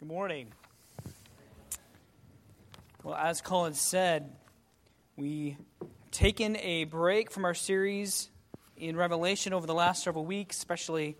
Good 0.00 0.08
morning. 0.08 0.46
Well, 3.02 3.14
as 3.14 3.42
Colin 3.42 3.74
said, 3.74 4.32
we 5.18 5.58
have 5.78 5.88
taken 6.10 6.56
a 6.56 6.84
break 6.84 7.30
from 7.30 7.44
our 7.44 7.52
series 7.52 8.30
in 8.78 8.96
Revelation 8.96 9.52
over 9.52 9.66
the 9.66 9.74
last 9.74 10.02
several 10.02 10.24
weeks, 10.24 10.56
especially 10.56 11.18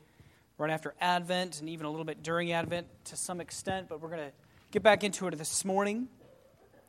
right 0.56 0.70
after 0.70 0.94
Advent 0.98 1.60
and 1.60 1.68
even 1.68 1.84
a 1.84 1.90
little 1.90 2.06
bit 2.06 2.22
during 2.22 2.52
Advent 2.52 2.86
to 3.04 3.16
some 3.16 3.38
extent, 3.38 3.86
but 3.86 4.00
we're 4.00 4.08
going 4.08 4.30
to 4.30 4.32
get 4.70 4.82
back 4.82 5.04
into 5.04 5.26
it 5.26 5.36
this 5.36 5.62
morning. 5.62 6.08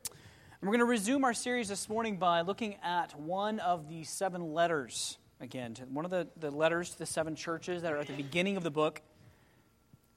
And 0.08 0.62
we're 0.62 0.68
going 0.68 0.78
to 0.78 0.86
resume 0.86 1.24
our 1.24 1.34
series 1.34 1.68
this 1.68 1.90
morning 1.90 2.16
by 2.16 2.40
looking 2.40 2.76
at 2.82 3.20
one 3.20 3.60
of 3.60 3.90
the 3.90 4.04
seven 4.04 4.54
letters, 4.54 5.18
again, 5.42 5.76
one 5.90 6.06
of 6.06 6.10
the, 6.10 6.26
the 6.38 6.50
letters 6.50 6.88
to 6.92 6.98
the 7.00 7.06
seven 7.06 7.36
churches 7.36 7.82
that 7.82 7.92
are 7.92 7.98
at 7.98 8.06
the 8.06 8.16
beginning 8.16 8.56
of 8.56 8.62
the 8.62 8.70
book. 8.70 9.02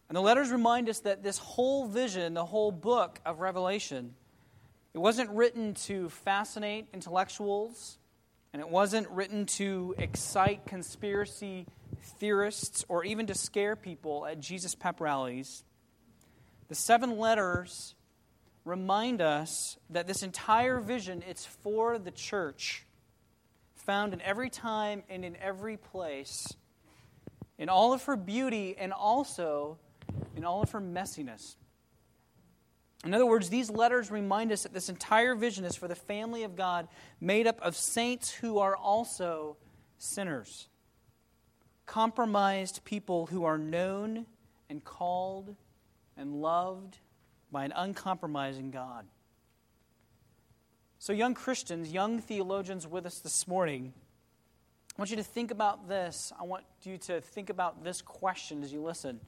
And 0.08 0.16
the 0.16 0.22
letters 0.22 0.52
remind 0.52 0.88
us 0.88 1.00
that 1.00 1.24
this 1.24 1.38
whole 1.38 1.88
vision, 1.88 2.34
the 2.34 2.46
whole 2.46 2.72
book 2.72 3.20
of 3.26 3.40
Revelation, 3.40 4.13
it 4.94 5.00
wasn't 5.00 5.30
written 5.32 5.73
to 5.86 6.09
fascinate 6.09 6.88
intellectuals, 6.94 7.98
and 8.54 8.62
it 8.62 8.70
wasn't 8.70 9.10
written 9.10 9.46
to 9.46 9.96
excite 9.98 10.66
conspiracy 10.66 11.66
theorists 12.20 12.86
or 12.88 13.04
even 13.04 13.27
to 13.27 13.34
scare 13.34 13.76
people 13.76 14.26
at 14.26 14.40
Jesus 14.40 14.76
pep 14.76 15.02
rallies. 15.02 15.63
The 16.68 16.76
seven 16.76 17.18
letters 17.18 17.96
remind 18.63 19.22
us 19.22 19.77
that 19.90 20.08
this 20.08 20.24
entire 20.24 20.80
vision 20.80 21.24
it's 21.27 21.46
for 21.46 21.99
the 21.99 22.12
church 22.12 22.85
found 23.76 24.13
in 24.13 24.22
every 24.22 24.49
time 24.49 25.04
and 25.10 25.24
in 25.24 25.35
every 25.38 25.77
place 25.77 26.48
in 27.58 27.70
all 27.70 27.94
of 27.94 28.04
her 28.04 28.16
beauty 28.16 28.76
and 28.77 28.91
also 28.91 29.77
in 30.35 30.45
all 30.45 30.62
of 30.62 30.71
her 30.71 30.81
messiness. 30.81 31.55
In 33.03 33.13
other 33.13 33.26
words, 33.26 33.49
these 33.49 33.70
letters 33.70 34.09
remind 34.09 34.52
us 34.52 34.63
that 34.63 34.73
this 34.73 34.89
entire 34.89 35.35
vision 35.35 35.63
is 35.63 35.76
for 35.76 35.87
the 35.87 35.96
family 35.96 36.43
of 36.43 36.55
God 36.55 36.87
made 37.21 37.46
up 37.46 37.62
of 37.62 37.76
saints 37.76 38.32
who 38.32 38.57
are 38.57 38.76
also 38.76 39.57
sinners, 39.98 40.70
compromised 41.85 42.84
people 42.84 43.27
who 43.27 43.43
are 43.43 43.57
known 43.57 44.26
and 44.70 44.84
called 44.84 45.55
and 46.18 46.41
loved 46.41 46.98
by 47.51 47.65
an 47.65 47.73
uncompromising 47.76 48.71
God. 48.71 49.05
So, 50.98 51.13
young 51.13 51.35
Christians, 51.35 51.91
young 51.91 52.20
theologians 52.20 52.88
with 52.88 53.05
us 53.05 53.20
this 53.20 53.48
morning, 53.48 53.93
I 54.98 55.01
want 55.01 55.12
you 55.12 55.17
to 55.17 55.23
think 55.23 55.51
about 55.51 55.88
this. 55.88 56.34
I 56.40 56.43
want 56.45 56.63
you 56.84 56.98
to 56.98 57.21
think 57.21 57.51
about 57.51 57.84
this 57.84 58.01
question 58.01 58.63
as 58.63 58.73
you 58.73 58.82
listen. 58.82 59.20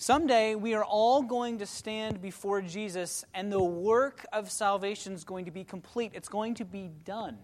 Someday 0.00 0.54
we 0.54 0.74
are 0.74 0.84
all 0.84 1.22
going 1.22 1.58
to 1.58 1.66
stand 1.66 2.22
before 2.22 2.62
Jesus, 2.62 3.24
and 3.34 3.50
the 3.50 3.60
work 3.60 4.24
of 4.32 4.48
salvation 4.48 5.12
is 5.12 5.24
going 5.24 5.46
to 5.46 5.50
be 5.50 5.64
complete. 5.64 6.12
It's 6.14 6.28
going 6.28 6.54
to 6.54 6.64
be 6.64 6.88
done. 7.04 7.36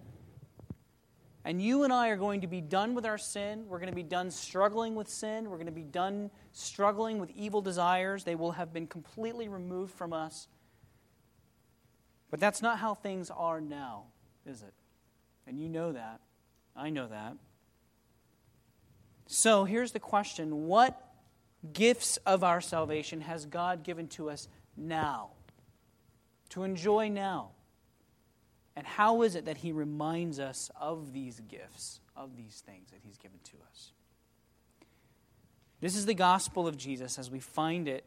And 1.45 1.61
you 1.61 1.83
and 1.83 1.93
I 1.93 2.11
are 2.11 2.17
going 2.17 2.43
to 2.43 2.47
be 2.47 2.61
done 2.61 2.95
with 2.95 3.05
our 3.05 3.19
sin. 3.19 3.65
We're 3.67 3.81
going 3.81 3.91
to 3.91 3.95
be 3.95 4.05
done 4.05 4.31
struggling 4.31 4.95
with 4.95 5.09
sin. 5.09 5.51
We're 5.51 5.57
going 5.57 5.67
to 5.67 5.73
be 5.73 5.83
done 5.83 6.31
struggling 6.53 7.19
with 7.19 7.31
evil 7.31 7.61
desires. 7.61 8.23
They 8.23 8.37
will 8.37 8.53
have 8.53 8.73
been 8.73 8.87
completely 8.87 9.49
removed 9.49 9.93
from 9.93 10.13
us. 10.13 10.47
But 12.31 12.39
that's 12.39 12.63
not 12.63 12.79
how 12.79 12.95
things 12.95 13.31
are 13.31 13.61
now, 13.61 14.05
is 14.47 14.63
it? 14.63 14.75
And 15.45 15.61
you 15.61 15.69
know 15.69 15.91
that. 15.91 16.21
I 16.77 16.91
know 16.91 17.09
that. 17.09 17.35
So 19.27 19.65
here's 19.65 19.91
the 19.91 20.01
question 20.01 20.69
What 20.69 21.01
gifts 21.73 22.17
of 22.19 22.45
our 22.45 22.61
salvation 22.61 23.21
has 23.23 23.47
God 23.47 23.83
given 23.83 24.09
to 24.09 24.31
us 24.31 24.49
now, 24.77 25.31
to 26.51 26.63
enjoy 26.63 27.09
now? 27.09 27.51
And 28.77 28.87
how 28.87 29.23
is 29.23 29.35
it 29.37 29.45
that 29.45 29.59
He 29.59 29.73
reminds 29.73 30.39
us 30.41 30.71
of 30.81 31.13
these 31.13 31.41
gifts, 31.41 32.01
of 32.17 32.37
these 32.37 32.63
things 32.67 32.91
that 32.91 33.01
He's 33.03 33.19
given 33.19 33.39
to 33.45 33.57
us? 33.71 33.93
This 35.81 35.97
is 35.97 36.07
the 36.07 36.15
gospel 36.15 36.67
of 36.67 36.77
Jesus 36.77 37.19
as 37.19 37.31
we 37.31 37.41
find 37.41 37.89
it 37.89 38.05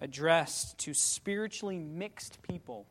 addressed 0.00 0.78
to 0.78 0.94
spiritually 0.94 1.78
mixed 1.78 2.42
people, 2.42 2.86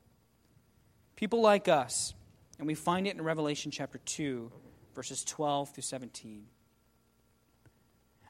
people 1.16 1.42
like 1.42 1.68
us. 1.68 2.14
And 2.58 2.68
we 2.68 2.74
find 2.74 3.08
it 3.08 3.16
in 3.16 3.22
Revelation 3.22 3.72
chapter 3.72 4.00
2, 4.00 4.52
verses 4.96 5.24
12 5.24 5.70
through 5.70 5.84
17. 5.84 6.46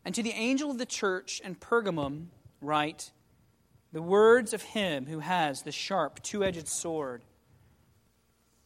And 0.08 0.16
to 0.16 0.24
the 0.24 0.32
angel 0.32 0.72
of 0.72 0.78
the 0.78 0.86
church 0.86 1.42
in 1.44 1.56
Pergamum, 1.56 2.28
write 2.62 3.12
the 3.92 4.02
words 4.02 4.54
of 4.54 4.62
him 4.62 5.06
who 5.06 5.20
has 5.20 5.64
the 5.64 5.72
sharp, 5.74 6.24
two 6.24 6.46
edged 6.46 6.70
sword. 6.70 7.26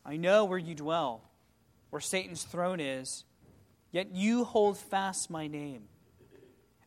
I 0.06 0.18
know 0.18 0.46
where 0.46 0.60
you 0.60 0.76
dwell, 0.76 1.24
where 1.90 2.00
Satan's 2.00 2.44
throne 2.44 2.80
is, 2.80 3.24
yet 3.92 4.14
you 4.14 4.44
hold 4.44 4.78
fast 4.78 5.32
my 5.32 5.48
name. 5.48 5.86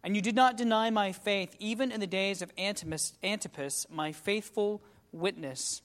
And 0.05 0.15
you 0.15 0.23
did 0.23 0.37
not 0.37 0.57
deny 0.57 0.89
my 0.89 1.11
faith, 1.11 1.57
even 1.59 1.91
in 1.91 1.99
the 1.99 2.07
days 2.07 2.41
of 2.41 2.53
Antipas, 2.57 3.89
my 3.91 4.13
faithful 4.13 4.81
witness, 5.11 5.83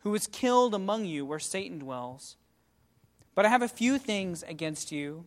who 0.00 0.10
was 0.10 0.26
killed 0.26 0.74
among 0.74 1.04
you 1.04 1.24
where 1.24 1.38
Satan 1.38 1.78
dwells. 1.78 2.34
But 3.36 3.46
I 3.46 3.48
have 3.50 3.62
a 3.62 3.68
few 3.68 3.96
things 3.96 4.42
against 4.42 4.90
you 4.90 5.26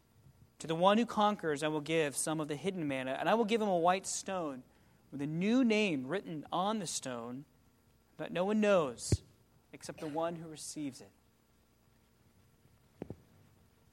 To 0.61 0.67
the 0.67 0.75
one 0.75 0.99
who 0.99 1.07
conquers, 1.07 1.63
I 1.63 1.69
will 1.69 1.81
give 1.81 2.15
some 2.15 2.39
of 2.39 2.47
the 2.47 2.55
hidden 2.55 2.87
manna, 2.87 3.17
and 3.19 3.27
I 3.27 3.33
will 3.33 3.45
give 3.45 3.59
him 3.59 3.67
a 3.67 3.77
white 3.79 4.05
stone 4.05 4.61
with 5.11 5.19
a 5.19 5.25
new 5.25 5.63
name 5.63 6.05
written 6.05 6.45
on 6.51 6.77
the 6.77 6.85
stone 6.85 7.45
that 8.17 8.31
no 8.31 8.45
one 8.45 8.61
knows 8.61 9.23
except 9.73 10.01
the 10.01 10.07
one 10.07 10.35
who 10.35 10.47
receives 10.47 11.01
it. 11.01 11.09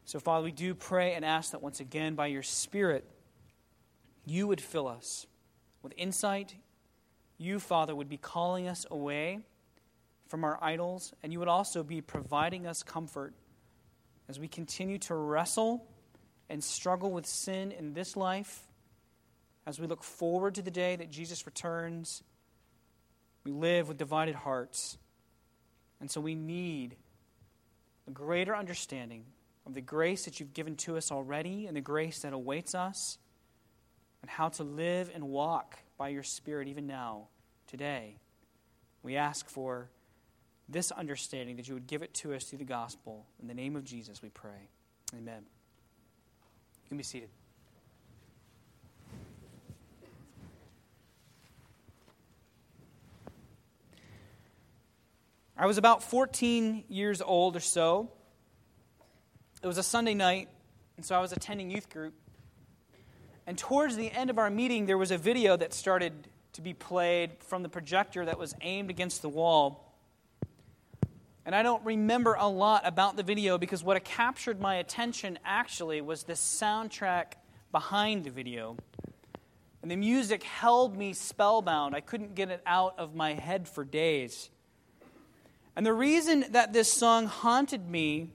So, 0.05 0.21
Father, 0.21 0.45
we 0.45 0.53
do 0.53 0.75
pray 0.75 1.15
and 1.15 1.25
ask 1.25 1.53
that 1.53 1.62
once 1.62 1.81
again, 1.81 2.15
by 2.15 2.27
your 2.27 2.43
Spirit, 2.43 3.06
you 4.27 4.47
would 4.47 4.61
fill 4.61 4.89
us 4.89 5.27
with 5.83 5.95
insight. 5.97 6.55
You, 7.39 7.61
Father, 7.61 7.97
would 7.97 8.11
be 8.11 8.19
calling 8.19 8.69
us 8.69 8.85
away 8.91 9.39
from 10.27 10.45
our 10.45 10.62
idols, 10.62 11.15
and 11.23 11.33
you 11.33 11.39
would 11.39 11.49
also 11.49 11.83
be 11.83 12.03
providing 12.03 12.67
us 12.67 12.83
comfort 12.83 13.33
as 14.29 14.39
we 14.39 14.49
continue 14.49 14.99
to 14.99 15.15
wrestle 15.15 15.87
and 16.50 16.62
struggle 16.62 17.10
with 17.10 17.26
sin 17.26 17.72
in 17.72 17.92
this 17.92 18.16
life, 18.16 18.62
as 19.66 19.78
we 19.78 19.86
look 19.86 20.03
forward 20.03 20.54
to 20.54 20.62
the 20.62 20.70
day 20.70 20.97
that 20.97 21.10
Jesus 21.10 21.44
returns, 21.44 22.22
we 23.44 23.53
live 23.53 23.88
with 23.88 23.98
divided 23.98 24.34
hearts. 24.34 24.97
And 26.00 26.10
so 26.10 26.20
we 26.20 26.34
need 26.34 26.97
a 28.06 28.10
greater 28.10 28.56
understanding 28.56 29.25
of 29.66 29.75
the 29.75 29.81
grace 29.82 30.25
that 30.25 30.41
you've 30.41 30.54
given 30.54 30.76
to 30.76 30.97
us 30.97 31.12
already 31.12 31.66
and 31.66 31.76
the 31.76 31.82
grace 31.82 32.20
that 32.20 32.32
awaits 32.32 32.75
us, 32.75 33.19
and 34.22 34.31
how 34.31 34.48
to 34.48 34.64
live 34.64 35.10
and 35.14 35.25
walk 35.25 35.78
by 35.97 36.08
your 36.08 36.22
Spirit 36.22 36.69
even 36.69 36.87
now, 36.87 37.28
today. 37.66 38.16
We 39.02 39.17
ask 39.17 39.49
for 39.49 39.90
this 40.69 40.90
understanding 40.90 41.56
that 41.56 41.69
you 41.69 41.75
would 41.75 41.87
give 41.87 42.02
it 42.02 42.14
to 42.14 42.34
us 42.34 42.44
through 42.44 42.58
the 42.58 42.64
gospel. 42.64 43.26
In 43.40 43.49
the 43.49 43.55
name 43.55 43.76
of 43.76 43.84
Jesus, 43.84 44.23
we 44.23 44.28
pray. 44.31 44.70
Amen. 45.17 45.44
You 46.88 46.93
can 46.93 46.96
be 46.96 47.05
seated. 47.05 47.29
I 55.55 55.67
was 55.67 55.76
about 55.76 56.02
14 56.02 56.85
years 56.88 57.20
old 57.20 57.56
or 57.56 57.61
so. 57.61 58.11
It 59.62 59.67
was 59.67 59.76
a 59.76 59.82
Sunday 59.82 60.14
night, 60.14 60.49
and 60.96 61.05
so 61.05 61.14
I 61.14 61.20
was 61.20 61.32
attending 61.32 61.70
youth 61.70 61.90
group. 61.90 62.14
And 63.46 63.58
towards 63.58 63.94
the 63.94 64.11
end 64.11 64.31
of 64.31 64.38
our 64.38 64.49
meeting, 64.49 64.87
there 64.87 64.96
was 64.96 65.11
a 65.11 65.19
video 65.19 65.58
that 65.58 65.75
started 65.75 66.14
to 66.55 66.62
be 66.62 66.73
played 66.73 67.32
from 67.40 67.62
the 67.62 67.69
projector 67.69 68.25
that 68.25 68.38
was 68.38 68.55
aimed 68.62 68.88
against 68.88 69.20
the 69.20 69.29
wall. 69.29 69.88
And 71.49 71.55
I 71.55 71.62
don't 71.62 71.83
remember 71.83 72.35
a 72.35 72.47
lot 72.47 72.83
about 72.85 73.17
the 73.17 73.23
video 73.23 73.56
because 73.56 73.83
what 73.83 74.05
captured 74.05 74.61
my 74.61 74.75
attention 74.75 75.39
actually 75.47 76.03
was 76.03 76.25
the 76.25 76.35
soundtrack 76.35 77.39
behind 77.73 78.25
the 78.25 78.31
video. 78.31 78.77
And 79.81 79.91
the 79.91 79.97
music 79.97 80.43
held 80.43 80.95
me 80.95 81.15
spellbound. 81.15 81.95
I 81.95 82.00
couldn't 82.00 82.35
get 82.35 82.50
it 82.50 82.61
out 82.67 82.99
of 82.99 83.15
my 83.15 83.33
head 83.33 83.67
for 83.67 83.83
days. 83.83 84.50
And 85.75 85.87
the 85.87 85.95
reason 85.95 86.45
that 86.50 86.75
this 86.75 86.93
song 86.93 87.25
haunted 87.25 87.89
me 87.89 88.29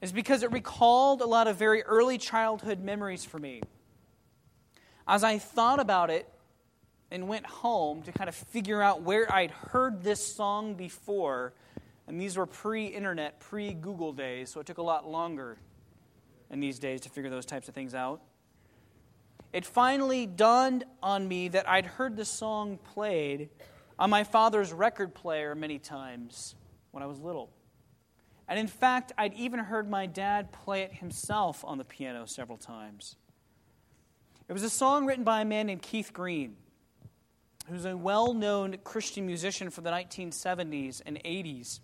is 0.00 0.10
because 0.10 0.42
it 0.42 0.50
recalled 0.52 1.20
a 1.20 1.26
lot 1.26 1.48
of 1.48 1.56
very 1.56 1.82
early 1.82 2.16
childhood 2.16 2.80
memories 2.80 3.26
for 3.26 3.38
me. 3.38 3.60
As 5.06 5.22
I 5.22 5.36
thought 5.36 5.80
about 5.80 6.08
it 6.08 6.26
and 7.10 7.28
went 7.28 7.44
home 7.44 8.00
to 8.04 8.12
kind 8.12 8.28
of 8.28 8.34
figure 8.34 8.80
out 8.80 9.02
where 9.02 9.30
I'd 9.30 9.50
heard 9.50 10.02
this 10.02 10.34
song 10.34 10.72
before, 10.72 11.52
and 12.10 12.20
these 12.20 12.36
were 12.36 12.44
pre 12.44 12.86
internet, 12.86 13.38
pre 13.38 13.72
Google 13.72 14.12
days, 14.12 14.50
so 14.50 14.58
it 14.58 14.66
took 14.66 14.78
a 14.78 14.82
lot 14.82 15.08
longer 15.08 15.58
in 16.50 16.58
these 16.58 16.80
days 16.80 17.00
to 17.02 17.08
figure 17.08 17.30
those 17.30 17.46
types 17.46 17.68
of 17.68 17.74
things 17.74 17.94
out. 17.94 18.20
It 19.52 19.64
finally 19.64 20.26
dawned 20.26 20.82
on 21.04 21.28
me 21.28 21.46
that 21.48 21.68
I'd 21.68 21.86
heard 21.86 22.16
the 22.16 22.24
song 22.24 22.80
played 22.94 23.48
on 23.96 24.10
my 24.10 24.24
father's 24.24 24.72
record 24.72 25.14
player 25.14 25.54
many 25.54 25.78
times 25.78 26.56
when 26.90 27.04
I 27.04 27.06
was 27.06 27.20
little. 27.20 27.48
And 28.48 28.58
in 28.58 28.66
fact, 28.66 29.12
I'd 29.16 29.34
even 29.34 29.60
heard 29.60 29.88
my 29.88 30.06
dad 30.06 30.50
play 30.50 30.82
it 30.82 30.94
himself 30.94 31.64
on 31.64 31.78
the 31.78 31.84
piano 31.84 32.26
several 32.26 32.58
times. 32.58 33.14
It 34.48 34.52
was 34.52 34.64
a 34.64 34.70
song 34.70 35.06
written 35.06 35.22
by 35.22 35.42
a 35.42 35.44
man 35.44 35.68
named 35.68 35.82
Keith 35.82 36.12
Green, 36.12 36.56
who's 37.68 37.84
a 37.84 37.96
well 37.96 38.34
known 38.34 38.78
Christian 38.82 39.26
musician 39.26 39.70
from 39.70 39.84
the 39.84 39.90
1970s 39.90 41.02
and 41.06 41.22
80s. 41.24 41.78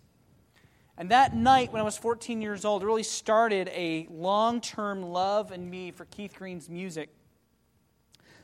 And 0.98 1.10
that 1.10 1.34
night, 1.34 1.72
when 1.72 1.80
I 1.80 1.84
was 1.84 1.98
14 1.98 2.40
years 2.40 2.64
old, 2.64 2.82
it 2.82 2.86
really 2.86 3.02
started 3.02 3.68
a 3.68 4.06
long 4.10 4.60
term 4.60 5.02
love 5.02 5.52
in 5.52 5.68
me 5.68 5.90
for 5.90 6.06
Keith 6.06 6.34
Green's 6.36 6.70
music. 6.70 7.10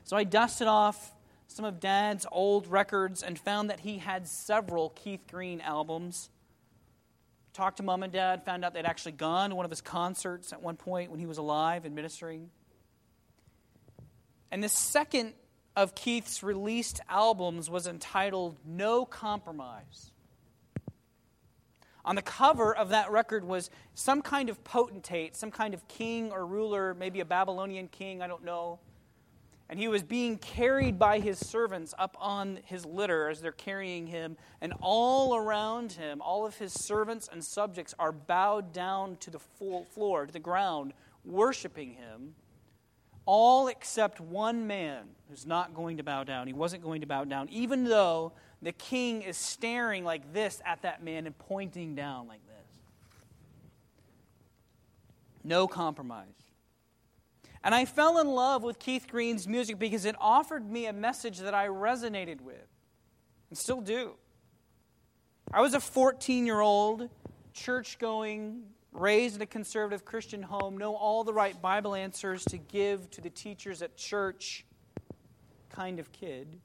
So 0.05 0.17
I 0.17 0.25
dusted 0.25 0.67
off 0.67 1.15
some 1.47 1.65
of 1.65 1.81
Dad's 1.81 2.27
old 2.31 2.67
records 2.67 3.23
and 3.23 3.39
found 3.39 3.71
that 3.71 3.81
he 3.81 3.99
had 3.99 4.27
several 4.27 4.91
Keith 4.91 5.23
Green 5.31 5.61
albums. 5.61 6.31
Talked 7.55 7.79
to 7.79 7.83
Mom 7.83 8.03
and 8.03 8.13
Dad, 8.13 8.45
found 8.45 8.65
out 8.65 8.75
they'd 8.75 8.87
actually 8.87 9.13
gone 9.13 9.51
to 9.51 9.57
one 9.57 9.65
of 9.65 9.71
his 9.71 9.83
concerts 9.83 10.53
at 10.53 10.63
one 10.63 10.77
point 10.77 11.11
when 11.11 11.21
he 11.21 11.27
was 11.27 11.39
alive 11.39 11.85
and 11.85 11.95
ministering. 11.95 12.51
And 14.51 14.63
the 14.63 14.69
second 14.69 15.35
of 15.77 15.95
Keith's 15.95 16.43
released 16.43 17.01
albums 17.09 17.71
was 17.71 17.87
entitled 17.87 18.59
No 18.67 19.05
Compromise. 19.05 20.12
On 22.05 22.17
the 22.17 22.23
cover 22.23 22.75
of 22.75 22.89
that 22.89 23.11
record 23.11 23.45
was 23.45 23.71
some 23.95 24.23
kind 24.23 24.49
of 24.49 24.63
potentate, 24.65 25.37
some 25.37 25.51
kind 25.51 25.73
of 25.73 25.87
king 25.87 26.33
or 26.33 26.47
ruler, 26.47 26.95
maybe 26.95 27.21
a 27.21 27.25
Babylonian 27.25 27.89
king, 27.89 28.21
I 28.23 28.27
don't 28.27 28.45
know. 28.45 28.81
And 29.69 29.79
he 29.79 29.89
was 29.89 30.03
being 30.03 30.37
carried 30.37 30.99
by 30.99 31.19
his 31.19 31.39
servants 31.39 31.95
up 31.99 32.15
on 32.21 32.59
his 32.67 32.85
litter 32.85 33.31
as 33.31 33.41
they're 33.41 33.53
carrying 33.53 34.07
him. 34.07 34.37
And 34.61 34.75
all 34.83 35.35
around 35.35 35.93
him, 35.93 36.21
all 36.21 36.45
of 36.45 36.59
his 36.59 36.75
servants 36.75 37.29
and 37.33 37.43
subjects 37.43 37.95
are 37.99 38.13
bowed 38.13 38.75
down 38.75 39.17
to 39.21 39.31
the 39.31 39.39
floor, 39.39 40.27
to 40.27 40.33
the 40.33 40.39
ground, 40.39 40.93
worshiping 41.25 41.95
him. 41.95 42.35
All 43.25 43.69
except 43.69 44.21
one 44.21 44.67
man 44.67 45.05
who's 45.31 45.47
not 45.47 45.73
going 45.73 45.97
to 45.97 46.03
bow 46.03 46.25
down. 46.25 46.49
He 46.49 46.53
wasn't 46.53 46.83
going 46.83 47.01
to 47.01 47.07
bow 47.07 47.25
down, 47.25 47.49
even 47.49 47.85
though 47.85 48.33
the 48.63 48.73
king 48.73 49.23
is 49.23 49.37
staring 49.37 50.05
like 50.05 50.33
this 50.33 50.63
at 50.65 50.83
that 50.83 51.03
man 51.03 51.27
and 51.27 51.37
pointing 51.37 51.95
down 51.95 52.29
like 52.29 52.41
this. 52.47 52.79
No 55.43 55.67
compromise. 55.67 56.27
And 57.65 57.75
I 57.75 57.85
fell 57.85 58.19
in 58.19 58.29
love 58.29 58.63
with 58.63 58.79
Keith 58.79 59.07
Green's 59.09 59.47
music 59.47 59.79
because 59.79 60.05
it 60.05 60.15
offered 60.21 60.69
me 60.69 60.87
a 60.87 60.93
message 60.93 61.39
that 61.41 61.55
I 61.55 61.69
resonated 61.69 62.41
with 62.41 62.69
and 63.51 63.59
still 63.59 63.81
do. 63.81 64.15
I 65.53 65.61
was 65.61 65.75
a 65.75 65.81
14 65.81 66.47
year 66.47 66.61
old, 66.61 67.09
church 67.53 67.99
going, 67.99 68.63
raised 68.93 69.37
in 69.37 69.43
a 69.43 69.47
conservative 69.47 70.05
Christian 70.05 70.43
home, 70.43 70.77
know 70.77 70.95
all 70.95 71.25
the 71.25 71.33
right 71.33 71.61
Bible 71.61 71.95
answers 71.95 72.45
to 72.47 72.59
give 72.59 73.11
to 73.11 73.21
the 73.21 73.31
teachers 73.31 73.83
at 73.83 73.97
church 73.97 74.65
kind 75.71 75.99
of 75.99 76.13
kid. 76.13 76.61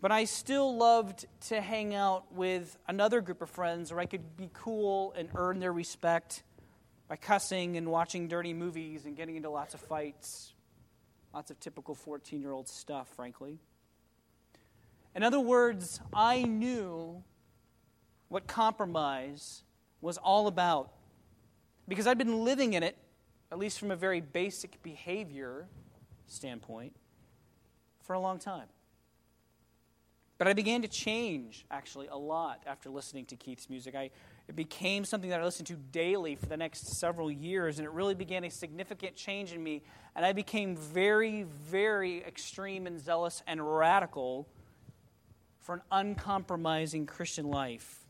But 0.00 0.12
I 0.12 0.24
still 0.24 0.76
loved 0.76 1.26
to 1.48 1.60
hang 1.60 1.94
out 1.94 2.32
with 2.32 2.78
another 2.88 3.20
group 3.20 3.42
of 3.42 3.50
friends 3.50 3.92
where 3.92 4.00
I 4.00 4.06
could 4.06 4.36
be 4.36 4.48
cool 4.54 5.12
and 5.16 5.28
earn 5.34 5.58
their 5.58 5.72
respect 5.72 6.42
by 7.06 7.16
cussing 7.16 7.76
and 7.76 7.88
watching 7.88 8.26
dirty 8.26 8.54
movies 8.54 9.04
and 9.04 9.14
getting 9.14 9.36
into 9.36 9.50
lots 9.50 9.74
of 9.74 9.80
fights. 9.80 10.54
Lots 11.34 11.50
of 11.50 11.60
typical 11.60 11.94
14 11.94 12.40
year 12.40 12.52
old 12.52 12.68
stuff, 12.68 13.08
frankly. 13.08 13.58
In 15.14 15.22
other 15.22 15.40
words, 15.40 16.00
I 16.14 16.44
knew 16.44 17.22
what 18.28 18.46
compromise 18.46 19.64
was 20.00 20.16
all 20.16 20.46
about 20.46 20.92
because 21.88 22.06
I'd 22.06 22.16
been 22.16 22.44
living 22.44 22.72
in 22.72 22.82
it, 22.82 22.96
at 23.52 23.58
least 23.58 23.78
from 23.78 23.90
a 23.90 23.96
very 23.96 24.20
basic 24.20 24.82
behavior 24.82 25.66
standpoint, 26.26 26.94
for 28.02 28.14
a 28.14 28.20
long 28.20 28.38
time. 28.38 28.68
But 30.40 30.48
I 30.48 30.54
began 30.54 30.80
to 30.80 30.88
change, 30.88 31.66
actually, 31.70 32.06
a 32.06 32.16
lot 32.16 32.62
after 32.66 32.88
listening 32.88 33.26
to 33.26 33.36
Keith's 33.36 33.68
music. 33.68 33.94
I, 33.94 34.08
it 34.48 34.56
became 34.56 35.04
something 35.04 35.28
that 35.28 35.38
I 35.38 35.44
listened 35.44 35.66
to 35.66 35.74
daily 35.74 36.34
for 36.34 36.46
the 36.46 36.56
next 36.56 36.98
several 36.98 37.30
years, 37.30 37.78
and 37.78 37.84
it 37.84 37.90
really 37.90 38.14
began 38.14 38.44
a 38.44 38.50
significant 38.50 39.14
change 39.14 39.52
in 39.52 39.62
me. 39.62 39.82
And 40.16 40.24
I 40.24 40.32
became 40.32 40.78
very, 40.78 41.42
very 41.42 42.24
extreme 42.24 42.86
and 42.86 42.98
zealous 42.98 43.42
and 43.46 43.60
radical 43.60 44.48
for 45.60 45.74
an 45.74 45.82
uncompromising 45.92 47.04
Christian 47.04 47.50
life. 47.50 48.06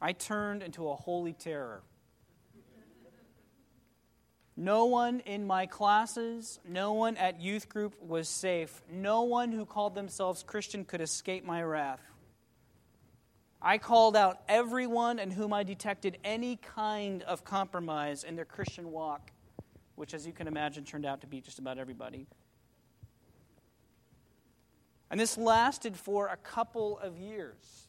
I 0.00 0.12
turned 0.12 0.62
into 0.62 0.88
a 0.88 0.94
holy 0.94 1.32
terror. 1.32 1.82
No 4.60 4.84
one 4.84 5.20
in 5.20 5.46
my 5.46 5.64
classes, 5.64 6.60
no 6.68 6.92
one 6.92 7.16
at 7.16 7.40
youth 7.40 7.70
group 7.70 7.94
was 7.98 8.28
safe. 8.28 8.82
No 8.92 9.22
one 9.22 9.52
who 9.52 9.64
called 9.64 9.94
themselves 9.94 10.42
Christian 10.42 10.84
could 10.84 11.00
escape 11.00 11.46
my 11.46 11.62
wrath. 11.62 12.02
I 13.62 13.78
called 13.78 14.16
out 14.16 14.42
everyone 14.50 15.18
in 15.18 15.30
whom 15.30 15.54
I 15.54 15.62
detected 15.62 16.18
any 16.24 16.56
kind 16.56 17.22
of 17.22 17.42
compromise 17.42 18.22
in 18.22 18.36
their 18.36 18.44
Christian 18.44 18.92
walk, 18.92 19.30
which, 19.94 20.12
as 20.12 20.26
you 20.26 20.32
can 20.34 20.46
imagine, 20.46 20.84
turned 20.84 21.06
out 21.06 21.22
to 21.22 21.26
be 21.26 21.40
just 21.40 21.58
about 21.58 21.78
everybody. 21.78 22.26
And 25.10 25.18
this 25.18 25.38
lasted 25.38 25.96
for 25.96 26.26
a 26.26 26.36
couple 26.36 26.98
of 26.98 27.16
years 27.16 27.88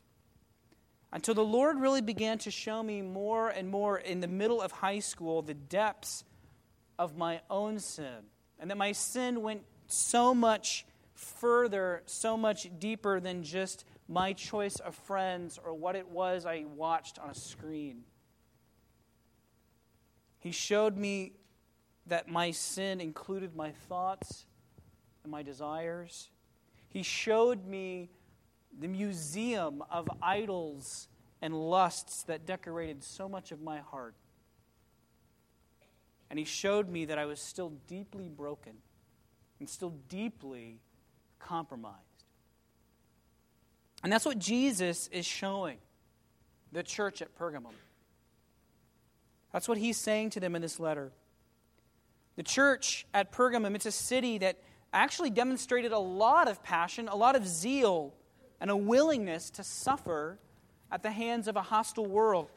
until 1.12 1.34
the 1.34 1.44
Lord 1.44 1.82
really 1.82 2.02
began 2.02 2.38
to 2.38 2.50
show 2.50 2.82
me 2.82 3.02
more 3.02 3.50
and 3.50 3.68
more 3.68 3.98
in 3.98 4.22
the 4.22 4.30
middle 4.30 4.62
of 4.62 4.72
high 4.72 5.00
school 5.00 5.42
the 5.42 5.54
depths 5.54 6.24
of 7.02 7.18
my 7.18 7.42
own 7.50 7.80
sin. 7.80 8.30
And 8.60 8.70
that 8.70 8.78
my 8.78 8.92
sin 8.92 9.42
went 9.42 9.64
so 9.88 10.36
much 10.36 10.86
further, 11.16 12.04
so 12.06 12.38
much 12.38 12.70
deeper 12.78 13.20
than 13.20 13.42
just 13.42 13.86
my 14.08 14.34
choice 14.34 14.76
of 14.76 14.94
friends 14.94 15.60
or 15.66 15.74
what 15.74 15.96
it 15.96 16.08
was 16.08 16.46
I 16.46 16.66
watched 16.76 17.18
on 17.18 17.32
a 17.32 17.34
screen. 17.34 18.04
He 20.38 20.52
showed 20.52 20.96
me 20.96 21.34
that 22.06 22.28
my 22.28 22.52
sin 22.52 23.02
included 23.02 23.56
my 23.56 23.72
thoughts 23.72 24.46
and 25.24 25.32
my 25.32 25.42
desires. 25.42 26.30
He 26.88 27.02
showed 27.02 27.66
me 27.66 28.12
the 28.80 28.88
museum 28.88 29.84
of 29.90 30.08
idols 30.22 31.08
and 31.42 31.56
lusts 31.56 32.22
that 32.24 32.46
decorated 32.46 33.04
so 33.04 33.28
much 33.28 33.52
of 33.52 33.60
my 33.60 33.80
heart. 33.80 34.14
And 36.32 36.40
he 36.40 36.46
showed 36.46 36.88
me 36.88 37.04
that 37.06 37.20
I 37.20 37.26
was 37.26 37.42
still 37.42 37.74
deeply 37.88 38.30
broken 38.30 38.72
and 39.60 39.70
still 39.70 39.94
deeply 40.08 40.80
compromised. 41.40 41.98
And 44.02 44.14
that's 44.14 44.26
what 44.26 44.40
Jesus 44.40 45.10
is 45.10 45.26
showing 45.26 45.78
the 46.72 46.84
church 46.84 47.22
at 47.22 47.38
Pergamum. 47.38 47.74
That's 49.52 49.68
what 49.68 49.78
he's 49.78 49.98
saying 49.98 50.30
to 50.30 50.40
them 50.40 50.56
in 50.56 50.62
this 50.62 50.80
letter. 50.80 51.12
The 52.38 52.44
church 52.44 53.06
at 53.14 53.34
Pergamum, 53.34 53.76
it's 53.76 53.86
a 53.86 53.92
city 53.92 54.38
that 54.38 54.58
actually 54.94 55.32
demonstrated 55.32 55.92
a 55.92 56.00
lot 56.00 56.48
of 56.48 56.64
passion, 56.64 57.10
a 57.10 57.16
lot 57.18 57.36
of 57.36 57.46
zeal, 57.46 58.14
and 58.62 58.72
a 58.72 58.78
willingness 58.78 59.50
to 59.50 59.66
suffer 59.66 60.40
at 60.90 61.04
the 61.04 61.12
hands 61.12 61.50
of 61.50 61.58
a 61.58 61.62
hostile 61.62 62.06
world. 62.06 62.48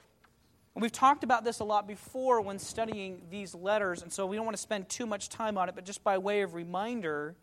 And 0.74 0.82
we've 0.82 0.92
talked 0.92 1.22
about 1.22 1.44
this 1.44 1.60
a 1.60 1.64
lot 1.64 1.86
before 1.86 2.40
when 2.40 2.58
studying 2.58 3.22
these 3.30 3.54
letters, 3.54 4.02
and 4.02 4.12
so 4.12 4.26
we 4.26 4.36
don't 4.36 4.44
want 4.44 4.56
to 4.56 4.62
spend 4.62 4.88
too 4.88 5.06
much 5.06 5.28
time 5.28 5.56
on 5.56 5.68
it, 5.68 5.74
but 5.74 5.84
just 5.84 6.02
by 6.02 6.18
way 6.18 6.42
of 6.42 6.54
reminder, 6.54 7.36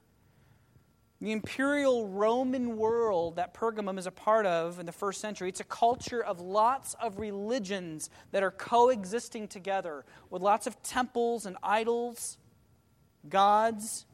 the 1.22 1.32
imperial 1.32 2.08
Roman 2.08 2.76
world 2.78 3.38
that 3.38 3.54
Pergamum 3.54 3.98
is 3.98 4.08
a 4.08 4.12
part 4.12 4.46
of 4.46 4.80
in 4.80 4.86
the 4.86 4.92
first 4.92 5.22
century, 5.22 5.48
it's 5.48 5.60
a 5.60 5.66
culture 5.66 6.22
of 6.22 6.42
lots 6.42 6.94
of 6.96 7.20
religions 7.20 8.10
that 8.32 8.44
are 8.44 8.52
coexisting 8.52 9.48
together 9.48 10.04
with 10.30 10.42
lots 10.42 10.68
of 10.68 10.82
temples 10.84 11.46
and 11.46 11.56
idols, 11.64 12.38
gods. 13.30 14.06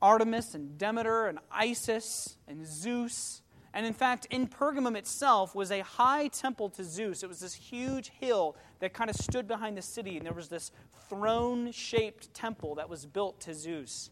Artemis 0.00 0.54
and 0.54 0.78
Demeter 0.78 1.26
and 1.26 1.38
Isis 1.50 2.36
and 2.46 2.66
Zeus. 2.66 3.42
And 3.78 3.86
in 3.86 3.92
fact, 3.92 4.26
in 4.30 4.48
Pergamum 4.48 4.96
itself 4.96 5.54
was 5.54 5.70
a 5.70 5.82
high 5.82 6.26
temple 6.26 6.68
to 6.70 6.82
Zeus. 6.82 7.22
It 7.22 7.28
was 7.28 7.38
this 7.38 7.54
huge 7.54 8.08
hill 8.08 8.56
that 8.80 8.92
kind 8.92 9.08
of 9.08 9.14
stood 9.14 9.46
behind 9.46 9.76
the 9.76 9.82
city, 9.82 10.16
and 10.16 10.26
there 10.26 10.32
was 10.32 10.48
this 10.48 10.72
throne 11.08 11.70
shaped 11.70 12.34
temple 12.34 12.74
that 12.74 12.88
was 12.88 13.06
built 13.06 13.38
to 13.42 13.54
Zeus. 13.54 14.10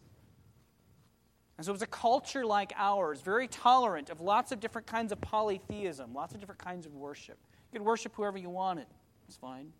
And 1.57 1.65
so 1.65 1.71
it 1.71 1.73
was 1.73 1.81
a 1.81 1.87
culture 1.87 2.45
like 2.45 2.71
ours, 2.77 3.19
very 3.19 3.49
tolerant 3.49 4.09
of 4.09 4.21
lots 4.21 4.53
of 4.53 4.61
different 4.61 4.87
kinds 4.87 5.11
of 5.11 5.19
polytheism, 5.19 6.13
lots 6.13 6.33
of 6.33 6.39
different 6.39 6.63
kinds 6.63 6.85
of 6.85 6.95
worship. 6.95 7.37
You 7.73 7.79
could 7.79 7.85
worship 7.85 8.15
whoever 8.15 8.37
you 8.37 8.49
wanted, 8.49 8.87
it's 9.27 9.35
fine. 9.35 9.73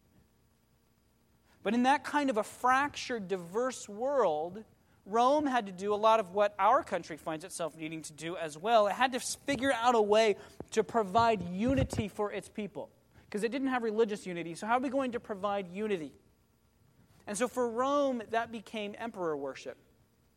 But 1.64 1.74
in 1.74 1.84
that 1.84 2.04
kind 2.04 2.30
of 2.30 2.36
a 2.36 2.44
fractured, 2.44 3.30
diverse 3.30 3.88
world, 3.88 4.66
Rome 5.08 5.46
had 5.46 5.66
to 5.68 5.72
do 5.72 5.94
a 5.94 5.96
lot 5.96 6.20
of 6.20 6.34
what 6.34 6.54
our 6.60 6.84
country 6.84 7.16
finds 7.16 7.46
itself 7.46 7.78
needing 7.78 8.02
to 8.04 8.14
do 8.14 8.36
as 8.36 8.58
well. 8.58 8.88
It 8.88 8.94
had 8.94 9.14
to 9.14 9.20
figure 9.20 9.72
out 9.72 9.96
a 9.96 10.02
way 10.02 10.36
to 10.72 10.84
provide 10.84 11.42
unity 11.42 12.10
for 12.10 12.32
its 12.32 12.50
people 12.50 12.90
because 13.26 13.44
it 13.44 13.52
didn't 13.52 13.70
have 13.70 13.84
religious 13.84 14.26
unity. 14.26 14.54
So, 14.56 14.68
how 14.68 14.78
are 14.78 14.82
we 14.82 14.90
going 14.90 15.14
to 15.14 15.20
provide 15.20 15.70
unity? 15.70 16.12
And 17.26 17.38
so, 17.38 17.48
for 17.48 17.70
Rome, 17.70 18.22
that 18.32 18.52
became 18.52 18.96
emperor 18.98 19.36
worship. 19.38 19.78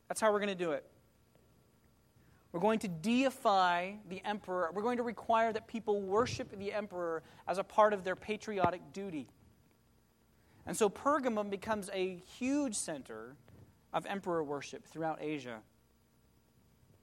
That's 0.09 0.21
how 0.21 0.33
we're 0.33 0.39
going 0.39 0.57
to 0.57 0.65
do 0.65 0.73
it. 0.73 0.85
We're 2.53 2.61
going 2.61 2.81
to 2.81 2.89
deify 2.89 3.93
the 4.09 4.23
emperor. 4.25 4.71
We're 4.73 4.83
going 4.83 4.97
to 4.97 5.05
require 5.05 5.53
that 5.53 5.69
people 5.69 6.01
worship 6.01 6.57
the 6.59 6.73
emperor 6.73 7.23
as 7.47 7.59
a 7.59 7.65
part 7.65 7.93
of 7.93 8.03
their 8.03 8.17
patriotic 8.17 8.93
duty. 8.93 9.29
And 10.67 10.77
so 10.77 10.89
Pergamum 10.89 11.49
becomes 11.49 11.91
a 11.93 12.17
huge 12.39 12.75
center 12.75 13.37
of 13.93 14.07
emperor 14.07 14.43
worship 14.43 14.87
throughout 14.87 15.19
Asia. 15.21 15.59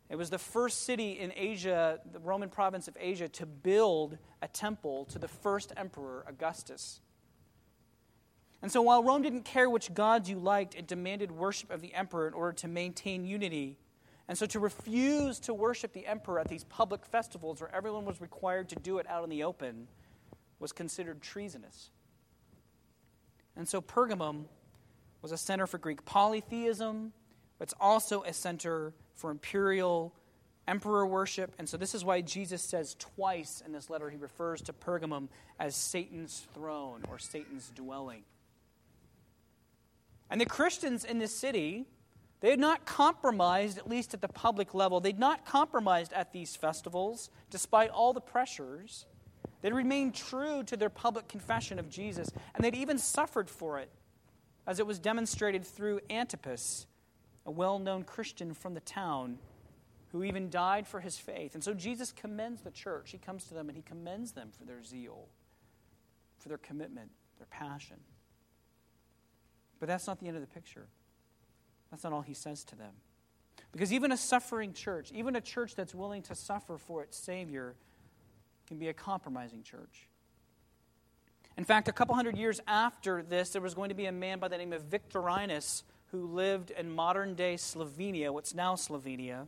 It 0.10 0.16
was 0.16 0.30
the 0.30 0.40
first 0.40 0.84
city 0.84 1.20
in 1.20 1.34
Asia, 1.36 2.00
the 2.12 2.20
Roman 2.20 2.50
province 2.50 2.88
of 2.88 2.96
Asia, 3.00 3.28
to 3.30 3.46
build 3.46 4.18
a 4.42 4.48
temple 4.48 5.06
to 5.06 5.20
the 5.20 5.28
first 5.28 5.74
emperor, 5.76 6.24
Augustus. 6.28 7.02
And 8.62 8.72
so 8.72 8.82
while 8.82 9.04
Rome 9.04 9.22
didn't 9.22 9.44
care 9.44 9.70
which 9.70 9.94
gods 9.94 10.30
you 10.30 10.40
liked, 10.40 10.76
it 10.76 10.88
demanded 10.88 11.32
worship 11.32 11.72
of 11.72 11.82
the 11.82 11.94
emperor 11.94 12.28
in 12.28 12.34
order 12.34 12.54
to 12.54 12.68
maintain 12.68 13.26
unity. 13.26 13.78
And 14.30 14.38
so 14.38 14.46
to 14.48 14.60
refuse 14.60 15.40
to 15.42 15.54
worship 15.54 15.94
the 15.94 16.08
emperor 16.08 16.40
at 16.40 16.48
these 16.48 16.64
public 16.64 17.06
festivals 17.06 17.62
where 17.62 17.74
everyone 17.74 18.06
was 18.06 18.20
required 18.20 18.70
to 18.70 18.76
do 18.76 18.98
it 18.98 19.08
out 19.10 19.24
in 19.24 19.30
the 19.30 19.44
open 19.44 19.88
was 20.60 20.72
considered 20.72 21.22
treasonous. 21.22 21.92
And 23.56 23.68
so 23.68 23.82
Pergamum 23.82 24.46
was 25.22 25.32
a 25.32 25.38
center 25.38 25.68
for 25.68 25.78
Greek 25.78 26.06
polytheism, 26.06 27.14
but 27.58 27.68
it's 27.68 27.74
also 27.80 28.24
a 28.24 28.34
center 28.34 28.94
for 29.16 29.32
imperial 29.32 30.14
emperor 30.68 31.06
worship. 31.06 31.54
And 31.58 31.68
so 31.68 31.78
this 31.78 31.96
is 31.96 32.04
why 32.04 32.22
Jesus 32.22 32.62
says 32.62 32.96
twice 33.00 33.64
in 33.66 33.72
this 33.72 33.90
letter 33.90 34.10
he 34.10 34.18
refers 34.18 34.62
to 34.64 34.74
Pergamum 34.74 35.30
as 35.60 35.76
Satan's 35.76 36.46
throne 36.54 37.04
or 37.10 37.18
Satan's 37.18 37.72
dwelling. 37.74 38.24
And 40.30 40.42
the 40.42 40.46
Christians 40.46 41.06
in 41.06 41.20
this 41.20 41.34
city, 41.34 41.86
they 42.42 42.50
had 42.50 42.60
not 42.60 42.86
compromised, 42.86 43.78
at 43.78 43.90
least 43.90 44.14
at 44.14 44.22
the 44.22 44.28
public 44.28 44.74
level, 44.74 45.00
they'd 45.00 45.18
not 45.18 45.46
compromised 45.46 46.12
at 46.14 46.34
these 46.34 46.56
festivals, 46.56 47.30
despite 47.50 47.90
all 47.90 48.12
the 48.12 48.22
pressures. 48.22 49.06
They'd 49.62 49.74
remained 49.74 50.14
true 50.14 50.64
to 50.64 50.76
their 50.76 50.90
public 50.90 51.30
confession 51.30 51.80
of 51.80 51.90
Jesus, 51.90 52.30
and 52.54 52.64
they'd 52.64 52.76
even 52.76 52.98
suffered 52.98 53.50
for 53.50 53.80
it 53.80 53.90
as 54.68 54.80
it 54.80 54.86
was 54.86 55.00
demonstrated 55.00 55.66
through 55.66 56.02
Antipas, 56.10 56.86
a 57.46 57.52
well 57.52 57.80
known 57.80 58.04
Christian 58.04 58.54
from 58.54 58.74
the 58.74 58.82
town 58.82 59.40
who 60.12 60.24
even 60.24 60.50
died 60.50 60.86
for 60.86 61.00
his 61.00 61.18
faith. 61.18 61.54
And 61.54 61.64
so 61.64 61.74
Jesus 61.74 62.12
commends 62.12 62.62
the 62.62 62.72
church. 62.72 63.12
He 63.12 63.18
comes 63.18 63.46
to 63.46 63.54
them 63.54 63.70
and 63.70 63.76
he 63.76 63.82
commends 63.82 64.34
them 64.34 64.50
for 64.58 64.66
their 64.66 64.84
zeal, 64.84 65.28
for 66.38 66.50
their 66.50 66.58
commitment, 66.58 67.10
their 67.38 67.48
passion. 67.48 67.98
But 69.80 69.88
that's 69.88 70.08
not 70.08 70.20
the 70.20 70.28
end 70.28 70.36
of 70.36 70.42
the 70.42 70.48
picture. 70.48 70.88
That's 71.90 72.04
not 72.04 72.14
all 72.14 72.22
he 72.22 72.34
says 72.34 72.64
to 72.66 72.76
them. 72.76 72.94
Because 73.72 73.94
even 73.94 74.12
a 74.12 74.18
suffering 74.18 74.74
church, 74.74 75.12
even 75.14 75.36
a 75.36 75.42
church 75.42 75.76
that's 75.76 75.94
willing 75.94 76.22
to 76.24 76.36
suffer 76.36 76.78
for 76.78 77.04
its 77.04 77.18
Savior, 77.18 77.76
can 78.66 78.78
be 78.78 78.88
a 78.88 78.94
compromising 78.94 79.64
church. 79.64 80.07
In 81.58 81.64
fact, 81.64 81.88
a 81.88 81.92
couple 81.92 82.14
hundred 82.14 82.38
years 82.38 82.62
after 82.68 83.24
this, 83.24 83.50
there 83.50 83.62
was 83.62 83.74
going 83.74 83.90
to 83.90 83.96
be 83.96 84.06
a 84.06 84.12
man 84.12 84.38
by 84.38 84.48
the 84.48 84.58
name 84.58 84.74
of 84.74 84.84
Victorinus 84.84 85.84
who 86.12 86.28
lived 86.28 86.72
in 86.72 86.92
modern 86.92 87.34
day 87.34 87.56
Slovenia, 87.56 88.32
what's 88.32 88.54
now 88.54 88.76
Slovenia. 88.76 89.48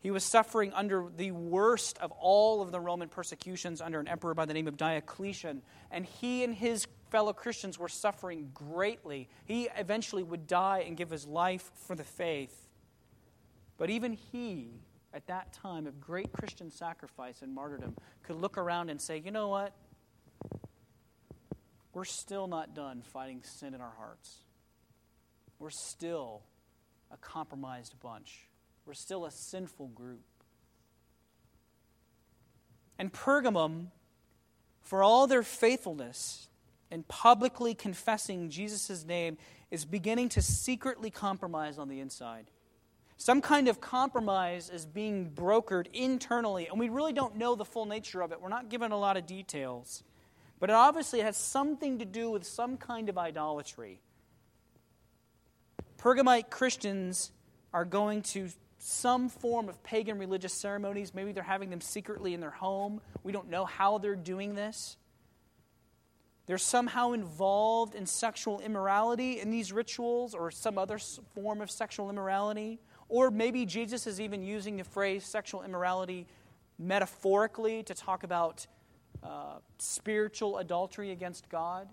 He 0.00 0.10
was 0.10 0.24
suffering 0.24 0.72
under 0.72 1.08
the 1.14 1.30
worst 1.30 1.98
of 1.98 2.10
all 2.12 2.62
of 2.62 2.72
the 2.72 2.80
Roman 2.80 3.10
persecutions 3.10 3.82
under 3.82 4.00
an 4.00 4.08
emperor 4.08 4.32
by 4.32 4.46
the 4.46 4.54
name 4.54 4.66
of 4.66 4.78
Diocletian. 4.78 5.60
And 5.90 6.06
he 6.06 6.42
and 6.42 6.54
his 6.54 6.86
fellow 7.10 7.34
Christians 7.34 7.78
were 7.78 7.88
suffering 7.88 8.50
greatly. 8.54 9.28
He 9.44 9.68
eventually 9.76 10.22
would 10.22 10.46
die 10.46 10.84
and 10.86 10.96
give 10.96 11.10
his 11.10 11.26
life 11.26 11.70
for 11.74 11.94
the 11.94 12.04
faith. 12.04 12.68
But 13.76 13.90
even 13.90 14.14
he, 14.14 14.70
at 15.12 15.26
that 15.26 15.52
time 15.52 15.86
of 15.86 16.00
great 16.00 16.32
Christian 16.32 16.70
sacrifice 16.70 17.42
and 17.42 17.54
martyrdom, 17.54 17.94
could 18.22 18.36
look 18.36 18.56
around 18.56 18.88
and 18.88 18.98
say, 18.98 19.18
you 19.18 19.30
know 19.30 19.48
what? 19.48 19.74
We're 21.92 22.04
still 22.04 22.46
not 22.46 22.74
done 22.74 23.02
fighting 23.02 23.42
sin 23.42 23.74
in 23.74 23.80
our 23.80 23.94
hearts. 23.98 24.38
We're 25.58 25.70
still 25.70 26.42
a 27.10 27.16
compromised 27.16 27.98
bunch. 28.00 28.46
We're 28.86 28.94
still 28.94 29.26
a 29.26 29.30
sinful 29.30 29.88
group. 29.88 30.24
And 32.98 33.12
Pergamum, 33.12 33.86
for 34.82 35.02
all 35.02 35.26
their 35.26 35.42
faithfulness 35.42 36.48
in 36.90 37.02
publicly 37.04 37.74
confessing 37.74 38.50
Jesus' 38.50 39.04
name, 39.04 39.38
is 39.70 39.84
beginning 39.84 40.28
to 40.30 40.42
secretly 40.42 41.10
compromise 41.10 41.78
on 41.78 41.88
the 41.88 42.00
inside. 42.00 42.50
Some 43.16 43.42
kind 43.42 43.68
of 43.68 43.80
compromise 43.80 44.70
is 44.70 44.86
being 44.86 45.30
brokered 45.30 45.86
internally, 45.92 46.68
and 46.68 46.80
we 46.80 46.88
really 46.88 47.12
don't 47.12 47.36
know 47.36 47.54
the 47.54 47.64
full 47.64 47.84
nature 47.84 48.22
of 48.22 48.32
it. 48.32 48.40
We're 48.40 48.48
not 48.48 48.70
given 48.70 48.92
a 48.92 48.98
lot 48.98 49.16
of 49.16 49.26
details. 49.26 50.02
But 50.60 50.70
it 50.70 50.74
obviously 50.74 51.20
has 51.20 51.36
something 51.36 51.98
to 51.98 52.04
do 52.04 52.30
with 52.30 52.44
some 52.44 52.76
kind 52.76 53.08
of 53.08 53.16
idolatry. 53.18 54.00
Pergamite 55.98 56.50
Christians 56.50 57.32
are 57.72 57.84
going 57.84 58.22
to 58.22 58.50
some 58.78 59.28
form 59.28 59.68
of 59.68 59.82
pagan 59.82 60.18
religious 60.18 60.52
ceremonies. 60.52 61.14
Maybe 61.14 61.32
they're 61.32 61.42
having 61.42 61.70
them 61.70 61.80
secretly 61.80 62.34
in 62.34 62.40
their 62.40 62.50
home. 62.50 63.00
We 63.22 63.32
don't 63.32 63.48
know 63.50 63.64
how 63.64 63.98
they're 63.98 64.14
doing 64.14 64.54
this. 64.54 64.96
They're 66.46 66.58
somehow 66.58 67.12
involved 67.12 67.94
in 67.94 68.06
sexual 68.06 68.60
immorality 68.60 69.40
in 69.40 69.50
these 69.50 69.72
rituals 69.72 70.34
or 70.34 70.50
some 70.50 70.78
other 70.78 70.98
form 71.34 71.60
of 71.60 71.70
sexual 71.70 72.10
immorality. 72.10 72.80
Or 73.08 73.30
maybe 73.30 73.66
Jesus 73.66 74.06
is 74.06 74.20
even 74.20 74.42
using 74.42 74.76
the 74.76 74.84
phrase 74.84 75.24
sexual 75.24 75.62
immorality 75.62 76.26
metaphorically 76.78 77.82
to 77.84 77.94
talk 77.94 78.24
about 78.24 78.66
uh, 79.22 79.58
spiritual 79.78 80.58
adultery 80.58 81.10
against 81.10 81.48
God. 81.48 81.88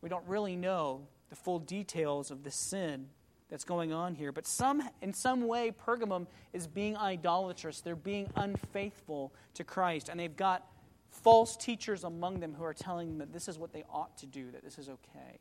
We 0.00 0.08
don't 0.08 0.26
really 0.26 0.56
know 0.56 1.06
the 1.30 1.36
full 1.36 1.58
details 1.58 2.30
of 2.30 2.44
the 2.44 2.50
sin 2.50 3.08
that's 3.50 3.64
going 3.64 3.92
on 3.92 4.14
here. 4.14 4.32
But 4.32 4.46
some, 4.46 4.82
in 5.00 5.12
some 5.12 5.46
way, 5.46 5.72
Pergamum 5.72 6.26
is 6.52 6.66
being 6.66 6.96
idolatrous. 6.96 7.80
They're 7.80 7.96
being 7.96 8.28
unfaithful 8.36 9.32
to 9.54 9.64
Christ. 9.64 10.08
And 10.08 10.20
they've 10.20 10.36
got 10.36 10.66
false 11.10 11.56
teachers 11.56 12.04
among 12.04 12.40
them 12.40 12.54
who 12.54 12.64
are 12.64 12.74
telling 12.74 13.08
them 13.08 13.18
that 13.18 13.32
this 13.32 13.48
is 13.48 13.58
what 13.58 13.72
they 13.72 13.84
ought 13.90 14.16
to 14.18 14.26
do, 14.26 14.50
that 14.50 14.62
this 14.62 14.78
is 14.78 14.88
okay. 14.88 15.38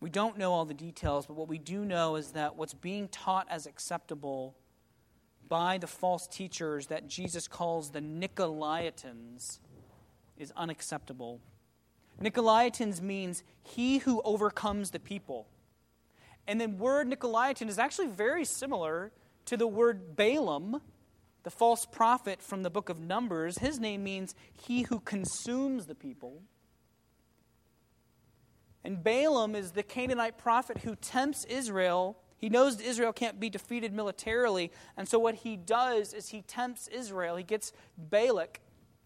We 0.00 0.10
don't 0.10 0.36
know 0.36 0.52
all 0.52 0.66
the 0.66 0.74
details, 0.74 1.26
but 1.26 1.34
what 1.34 1.48
we 1.48 1.56
do 1.56 1.82
know 1.82 2.16
is 2.16 2.32
that 2.32 2.56
what's 2.56 2.74
being 2.74 3.08
taught 3.08 3.46
as 3.48 3.66
acceptable 3.66 4.54
by 5.48 5.78
the 5.78 5.86
false 5.86 6.26
teachers 6.26 6.86
that 6.88 7.08
Jesus 7.08 7.48
calls 7.48 7.90
the 7.90 8.00
Nicolaitans 8.00 9.58
is 10.36 10.52
unacceptable. 10.56 11.40
Nicolaitans 12.20 13.00
means 13.00 13.42
he 13.62 13.98
who 13.98 14.22
overcomes 14.24 14.90
the 14.90 15.00
people. 15.00 15.46
And 16.46 16.60
the 16.60 16.68
word 16.68 17.08
Nicolaitan 17.08 17.68
is 17.68 17.78
actually 17.78 18.08
very 18.08 18.44
similar 18.44 19.12
to 19.46 19.56
the 19.56 19.66
word 19.66 20.16
Balaam, 20.16 20.80
the 21.42 21.50
false 21.50 21.86
prophet 21.86 22.40
from 22.42 22.62
the 22.62 22.70
book 22.70 22.88
of 22.88 23.00
Numbers. 23.00 23.58
His 23.58 23.78
name 23.78 24.04
means 24.04 24.34
he 24.52 24.82
who 24.82 25.00
consumes 25.00 25.86
the 25.86 25.94
people. 25.94 26.42
And 28.84 29.02
Balaam 29.02 29.54
is 29.54 29.72
the 29.72 29.82
Canaanite 29.82 30.38
prophet 30.38 30.78
who 30.78 30.94
tempts 30.96 31.44
Israel 31.46 32.18
he 32.44 32.50
knows 32.50 32.78
Israel 32.78 33.14
can't 33.14 33.40
be 33.40 33.48
defeated 33.48 33.94
militarily, 33.94 34.70
and 34.98 35.08
so 35.08 35.18
what 35.18 35.34
he 35.34 35.56
does 35.56 36.12
is 36.12 36.28
he 36.28 36.42
tempts 36.42 36.88
Israel. 36.88 37.36
He 37.36 37.42
gets 37.42 37.72
Balak, 37.96 38.60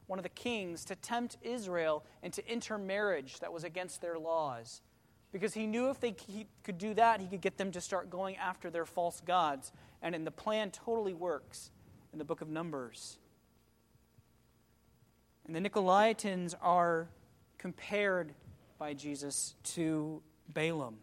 one 0.09 0.18
of 0.18 0.25
the 0.25 0.28
kings, 0.28 0.85
to 0.87 0.97
tempt 0.97 1.37
Israel 1.40 2.04
into 2.21 2.45
intermarriage 2.52 3.38
that 3.38 3.52
was 3.52 3.62
against 3.62 4.00
their 4.00 4.18
laws. 4.18 4.83
because 5.30 5.54
he 5.54 5.66
knew 5.66 5.90
if 5.90 6.00
they 6.00 6.14
he 6.26 6.47
could 6.64 6.78
do 6.78 6.95
that, 6.95 7.21
he 7.21 7.26
could 7.26 7.40
get 7.40 7.59
them 7.59 7.71
to 7.73 7.80
start 7.80 8.11
going 8.11 8.37
after 8.37 8.71
their 8.71 8.87
false 8.87 9.21
gods. 9.21 9.73
And 10.02 10.14
in 10.14 10.25
the 10.25 10.30
plan 10.30 10.71
totally 10.71 11.14
works 11.14 11.71
in 12.12 12.18
the 12.18 12.25
book 12.25 12.40
of 12.40 12.49
Numbers. 12.49 13.18
And 15.47 15.54
the 15.54 15.61
Nicolaitans 15.61 16.54
are 16.61 17.09
compared 17.59 18.35
by 18.78 18.95
Jesus 18.95 19.54
to 19.64 20.23
Balaam, 20.49 20.99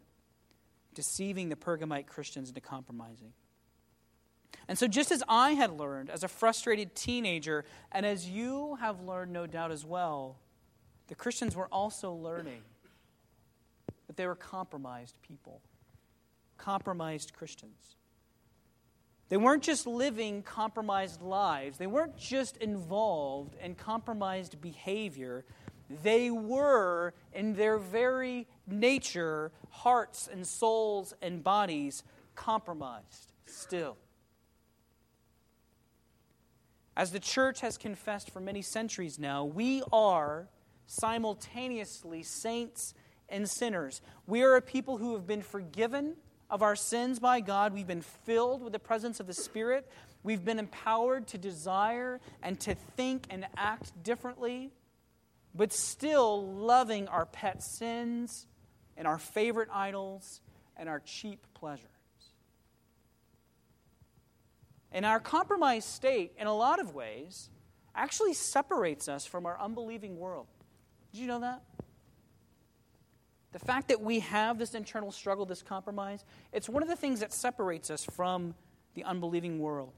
deceiving 0.96 1.50
the 1.50 1.56
Pergamite 1.56 2.08
Christians 2.08 2.50
into 2.50 2.62
compromising. 2.62 3.34
And 4.68 4.78
so, 4.78 4.88
just 4.88 5.12
as 5.12 5.22
I 5.28 5.52
had 5.52 5.78
learned 5.78 6.10
as 6.10 6.24
a 6.24 6.28
frustrated 6.28 6.96
teenager, 6.96 7.66
and 7.92 8.06
as 8.06 8.28
you 8.28 8.76
have 8.76 9.02
learned, 9.02 9.32
no 9.32 9.46
doubt, 9.46 9.72
as 9.72 9.86
well, 9.86 10.40
the 11.08 11.16
Christians 11.16 11.56
were 11.56 11.68
also 11.72 12.12
learning 12.12 12.62
that 14.08 14.18
they 14.18 14.26
were 14.26 14.36
compromised 14.36 15.22
people, 15.22 15.62
compromised 16.58 17.34
Christians. 17.34 17.96
They 19.30 19.38
weren't 19.38 19.64
just 19.64 19.88
living 19.88 20.44
compromised 20.44 21.22
lives, 21.22 21.78
they 21.78 21.88
weren't 21.88 22.18
just 22.18 22.58
involved 22.58 23.56
in 23.62 23.76
compromised 23.76 24.62
behavior. 24.62 25.46
They 25.90 26.32
were, 26.32 27.14
in 27.34 27.54
their 27.54 27.78
very 27.78 28.48
nature, 28.68 29.52
hearts 29.70 30.28
and 30.32 30.46
souls 30.46 31.14
and 31.22 31.44
bodies, 31.44 32.04
compromised 32.36 33.32
still. 33.46 33.98
As 36.98 37.12
the 37.12 37.20
church 37.20 37.62
has 37.62 37.78
confessed 37.78 38.32
for 38.32 38.40
many 38.40 38.62
centuries 38.62 39.20
now, 39.20 39.44
we 39.44 39.84
are 39.92 40.48
simultaneously 40.88 42.24
saints 42.24 42.94
and 43.28 43.50
sinners. 43.50 44.02
We 44.28 44.44
are 44.44 44.56
a 44.56 44.62
people 44.62 44.98
who 44.98 45.14
have 45.14 45.28
been 45.28 45.42
forgiven 45.42 46.16
of 46.50 46.62
our 46.62 46.76
sins 46.76 47.20
by 47.20 47.42
God. 47.42 47.74
We've 47.74 47.88
been 47.88 48.02
filled 48.02 48.64
with 48.64 48.72
the 48.72 48.80
presence 48.80 49.20
of 49.20 49.28
the 49.28 49.34
Spirit. 49.34 49.90
We've 50.24 50.46
been 50.46 50.60
empowered 50.60 51.28
to 51.28 51.38
desire 51.38 52.22
and 52.42 52.60
to 52.62 52.76
think 52.76 53.26
and 53.30 53.46
act 53.58 53.92
differently, 54.04 54.72
but 55.56 55.72
still 55.72 56.46
loving 56.54 57.08
our 57.08 57.26
pet 57.26 57.64
sins 57.64 58.46
and 58.98 59.08
our 59.08 59.18
favorite 59.18 59.70
idols 59.72 60.42
and 60.76 60.90
our 60.90 61.00
cheap 61.00 61.46
pleasures. 61.54 61.88
And 64.92 65.06
our 65.06 65.20
compromised 65.20 65.88
state, 65.88 66.34
in 66.38 66.48
a 66.48 66.54
lot 66.54 66.80
of 66.80 66.94
ways, 66.94 67.50
actually 67.96 68.34
separates 68.34 69.08
us 69.08 69.26
from 69.26 69.46
our 69.46 69.60
unbelieving 69.60 70.18
world. 70.18 70.48
Did 71.12 71.22
you 71.22 71.28
know 71.28 71.40
that? 71.40 71.62
The 73.54 73.60
fact 73.60 73.88
that 73.88 74.02
we 74.02 74.20
have 74.20 74.58
this 74.58 74.76
internal 74.76 75.12
struggle, 75.12 75.46
this 75.46 75.62
compromise, 75.62 76.26
it's 76.52 76.68
one 76.68 76.84
of 76.84 76.90
the 76.90 76.96
things 76.98 77.22
that 77.22 77.32
separates 77.32 77.90
us 77.90 78.04
from 78.04 78.54
the 78.96 79.06
unbelieving 79.06 79.60
world. 79.60 79.94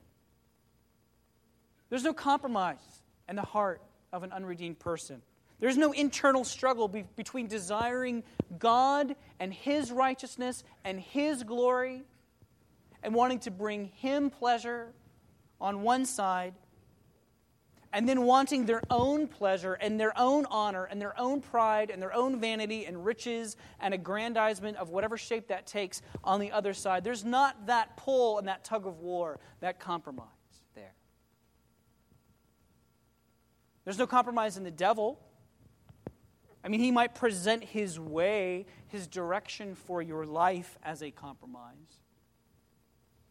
There's 1.89 2.03
no 2.03 2.13
compromise 2.13 3.01
in 3.27 3.35
the 3.35 3.41
heart 3.41 3.81
of 4.13 4.23
an 4.23 4.31
unredeemed 4.31 4.77
person. 4.77 5.21
There's 5.59 5.77
no 5.77 5.91
internal 5.91 6.43
struggle 6.43 6.87
be- 6.87 7.05
between 7.15 7.47
desiring 7.47 8.23
God 8.59 9.15
and 9.39 9.53
His 9.53 9.91
righteousness 9.91 10.63
and 10.83 10.99
His 10.99 11.43
glory 11.43 12.03
and 13.03 13.13
wanting 13.13 13.39
to 13.39 13.51
bring 13.51 13.85
him 13.95 14.29
pleasure 14.29 14.93
on 15.61 15.81
one 15.81 16.05
side, 16.05 16.53
and 17.93 18.07
then 18.07 18.23
wanting 18.23 18.65
their 18.65 18.81
own 18.89 19.27
pleasure 19.27 19.73
and 19.73 19.99
their 19.99 20.11
own 20.19 20.45
honor 20.51 20.83
and 20.83 21.01
their 21.01 21.17
own 21.19 21.39
pride 21.39 21.89
and 21.89 22.01
their 22.01 22.13
own 22.13 22.39
vanity 22.39 22.85
and 22.85 23.05
riches 23.05 23.55
and 23.79 23.93
aggrandizement 23.93 24.77
of 24.77 24.89
whatever 24.89 25.17
shape 25.17 25.47
that 25.47 25.65
takes 25.65 26.01
on 26.23 26.39
the 26.39 26.51
other 26.51 26.73
side. 26.73 27.03
There's 27.03 27.23
not 27.23 27.67
that 27.67 27.95
pull 27.97 28.37
and 28.37 28.47
that 28.49 28.63
tug 28.63 28.85
of 28.85 28.99
war, 28.99 29.39
that 29.61 29.79
compromise 29.79 30.27
there. 30.75 30.93
There's 33.86 33.97
no 33.97 34.05
compromise 34.05 34.58
in 34.58 34.63
the 34.63 34.69
devil. 34.69 35.19
I 36.67 36.69
mean, 36.69 36.82
he 36.82 36.91
might 36.91 37.15
present 37.15 37.63
his 37.63 37.97
way, 37.97 38.65
his 38.89 39.08
direction 39.08 39.73
for 39.73 40.01
your 40.01 40.25
life 40.25 40.77
as 40.84 41.01
a 41.01 41.12
compromise. 41.12 42.01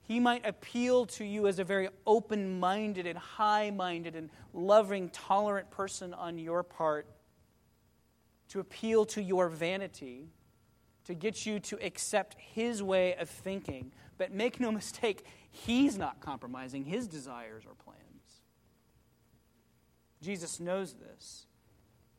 He 0.01 0.21
might 0.21 0.47
appeal 0.47 1.05
to 1.05 1.25
you 1.27 1.47
as 1.47 1.59
a 1.59 1.65
very 1.65 1.91
open 2.07 2.59
minded 2.59 3.07
and 3.07 3.19
high 3.19 3.71
minded 3.71 4.17
and 4.17 4.31
loving, 4.55 5.11
tolerant 5.11 5.71
person 5.71 6.15
on 6.15 6.39
your 6.39 6.63
part 6.63 7.09
to 8.49 8.61
appeal 8.61 9.05
to 9.05 9.23
your 9.23 9.51
vanity, 9.51 10.31
to 11.05 11.13
get 11.13 11.45
you 11.45 11.61
to 11.61 11.79
accept 11.85 12.37
his 12.39 12.83
way 12.83 13.17
of 13.17 13.29
thinking. 13.29 13.93
But 14.17 14.33
make 14.33 14.61
no 14.61 14.73
mistake, 14.73 15.27
he's 15.51 15.99
not 15.99 16.21
compromising 16.21 16.87
his 16.87 17.07
desires 17.07 17.65
or 17.67 17.75
plans. 17.75 18.01
Jesus 20.23 20.59
knows 20.59 20.95
this 20.95 21.47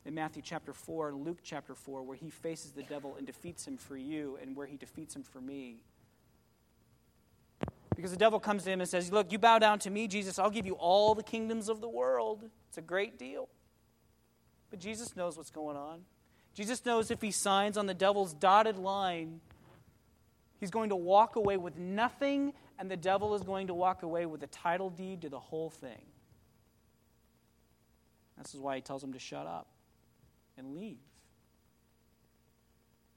in 0.08 0.14
Matthew 0.14 0.40
chapter 0.42 0.72
4 0.72 1.10
and 1.10 1.22
Luke 1.22 1.40
chapter 1.42 1.74
4, 1.74 2.02
where 2.02 2.16
he 2.16 2.30
faces 2.30 2.72
the 2.72 2.82
devil 2.82 3.16
and 3.18 3.26
defeats 3.26 3.68
him 3.68 3.76
for 3.76 3.94
you, 3.94 4.38
and 4.40 4.56
where 4.56 4.66
he 4.66 4.78
defeats 4.78 5.14
him 5.14 5.22
for 5.22 5.38
me. 5.38 5.82
Because 7.94 8.10
the 8.10 8.16
devil 8.16 8.40
comes 8.40 8.64
to 8.64 8.70
him 8.70 8.80
and 8.80 8.88
says, 8.88 9.12
Look, 9.12 9.30
you 9.30 9.38
bow 9.38 9.58
down 9.58 9.80
to 9.80 9.90
me, 9.90 10.08
Jesus, 10.08 10.38
I'll 10.38 10.48
give 10.48 10.64
you 10.64 10.76
all 10.76 11.14
the 11.14 11.22
kingdoms 11.22 11.68
of 11.68 11.82
the 11.82 11.90
world. 11.90 12.48
It's 12.70 12.78
a 12.78 12.82
great 12.82 13.18
deal. 13.18 13.50
But 14.70 14.78
Jesus 14.78 15.14
knows 15.14 15.36
what's 15.36 15.50
going 15.50 15.76
on. 15.76 16.00
Jesus 16.54 16.86
knows 16.86 17.10
if 17.10 17.20
he 17.20 17.30
signs 17.30 17.76
on 17.76 17.84
the 17.84 17.92
devil's 17.92 18.32
dotted 18.32 18.78
line, 18.78 19.42
he's 20.58 20.70
going 20.70 20.88
to 20.88 20.96
walk 20.96 21.36
away 21.36 21.58
with 21.58 21.76
nothing, 21.76 22.54
and 22.78 22.90
the 22.90 22.96
devil 22.96 23.34
is 23.34 23.42
going 23.42 23.66
to 23.66 23.74
walk 23.74 24.02
away 24.02 24.24
with 24.24 24.42
a 24.42 24.46
title 24.46 24.88
deed 24.88 25.20
to 25.20 25.28
the 25.28 25.38
whole 25.38 25.68
thing. 25.68 26.00
This 28.38 28.54
is 28.54 28.60
why 28.60 28.76
he 28.76 28.80
tells 28.80 29.04
him 29.04 29.12
to 29.12 29.18
shut 29.18 29.46
up 29.46 29.66
and 30.58 30.74
leave. 30.74 30.98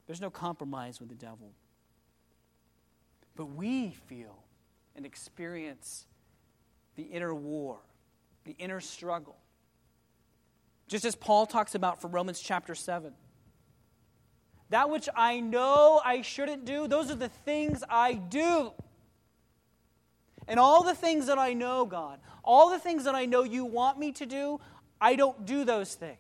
There's 0.08 0.22
no 0.22 0.30
compromise 0.30 1.00
with 1.00 1.10
the 1.10 1.16
devil. 1.16 1.52
But 3.36 3.46
we 3.46 3.92
feel 4.08 4.44
and 4.96 5.06
experience 5.06 6.06
the 6.96 7.04
inner 7.04 7.34
war, 7.34 7.80
the 8.46 8.56
inner 8.60 8.80
struggle. 8.80 9.38
Just 10.88 11.06
as 11.06 11.16
Paul 11.16 11.46
talks 11.46 11.76
about 11.76 12.02
from 12.02 12.12
Romans 12.12 12.40
chapter 12.40 12.76
7. 12.76 13.14
That 14.70 14.90
which 14.90 15.10
I 15.16 15.40
know 15.40 16.02
I 16.04 16.22
shouldn't 16.22 16.66
do, 16.66 16.88
those 16.88 17.12
are 17.12 17.16
the 17.16 17.30
things 17.30 17.84
I 17.90 18.14
do. 18.14 18.72
And 20.48 20.60
all 20.60 20.84
the 20.84 20.96
things 20.96 21.28
that 21.28 21.38
I 21.38 21.54
know, 21.54 21.86
God, 21.86 22.20
all 22.44 22.70
the 22.70 22.80
things 22.80 23.04
that 23.06 23.16
I 23.16 23.26
know 23.26 23.44
you 23.44 23.64
want 23.64 24.00
me 24.00 24.12
to 24.14 24.26
do, 24.26 24.60
I 25.00 25.16
don't 25.16 25.46
do 25.46 25.64
those 25.64 25.96
things. 25.96 26.18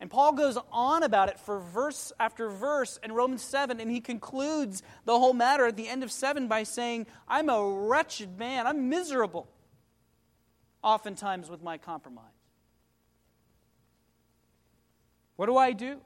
And 0.00 0.08
Paul 0.08 0.32
goes 0.32 0.56
on 0.70 1.02
about 1.02 1.28
it 1.28 1.40
for 1.40 1.58
verse 1.58 2.12
after 2.20 2.48
verse 2.48 3.00
in 3.02 3.12
Romans 3.12 3.42
7, 3.42 3.80
and 3.80 3.90
he 3.90 4.00
concludes 4.00 4.82
the 5.04 5.18
whole 5.18 5.32
matter 5.32 5.66
at 5.66 5.76
the 5.76 5.88
end 5.88 6.04
of 6.04 6.12
7 6.12 6.46
by 6.46 6.62
saying, 6.62 7.06
I'm 7.26 7.48
a 7.48 7.68
wretched 7.68 8.38
man. 8.38 8.66
I'm 8.66 8.88
miserable, 8.88 9.48
oftentimes 10.82 11.50
with 11.50 11.62
my 11.62 11.78
compromise. 11.78 12.24
What 15.34 15.46
do 15.46 15.56
I 15.56 15.72
do? 15.72 16.00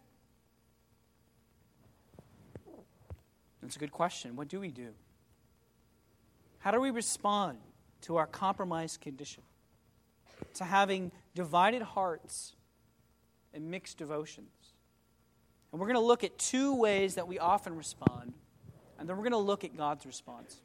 That's 3.60 3.76
a 3.76 3.78
good 3.78 3.92
question. 3.92 4.36
What 4.36 4.48
do 4.48 4.58
we 4.58 4.70
do? 4.70 4.88
How 6.58 6.70
do 6.70 6.80
we 6.80 6.90
respond 6.90 7.58
to 8.02 8.16
our 8.16 8.26
compromised 8.26 9.00
condition? 9.00 9.42
To 10.54 10.64
having 10.64 11.12
divided 11.34 11.82
hearts 11.82 12.54
and 13.54 13.70
mixed 13.70 13.98
devotions. 13.98 14.74
And 15.70 15.80
we're 15.80 15.86
going 15.86 15.98
to 15.98 16.06
look 16.06 16.24
at 16.24 16.38
two 16.38 16.74
ways 16.74 17.14
that 17.14 17.26
we 17.26 17.38
often 17.38 17.76
respond, 17.76 18.34
and 18.98 19.08
then 19.08 19.16
we're 19.16 19.22
going 19.22 19.32
to 19.32 19.38
look 19.38 19.64
at 19.64 19.76
God's 19.76 20.04
response. 20.06 20.60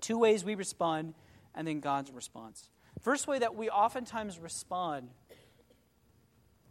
Two 0.00 0.18
ways 0.18 0.44
we 0.44 0.54
respond, 0.54 1.14
and 1.54 1.68
then 1.68 1.80
God's 1.80 2.10
response. 2.10 2.68
First 3.00 3.26
way 3.26 3.38
that 3.38 3.54
we 3.54 3.68
oftentimes 3.68 4.38
respond 4.38 5.10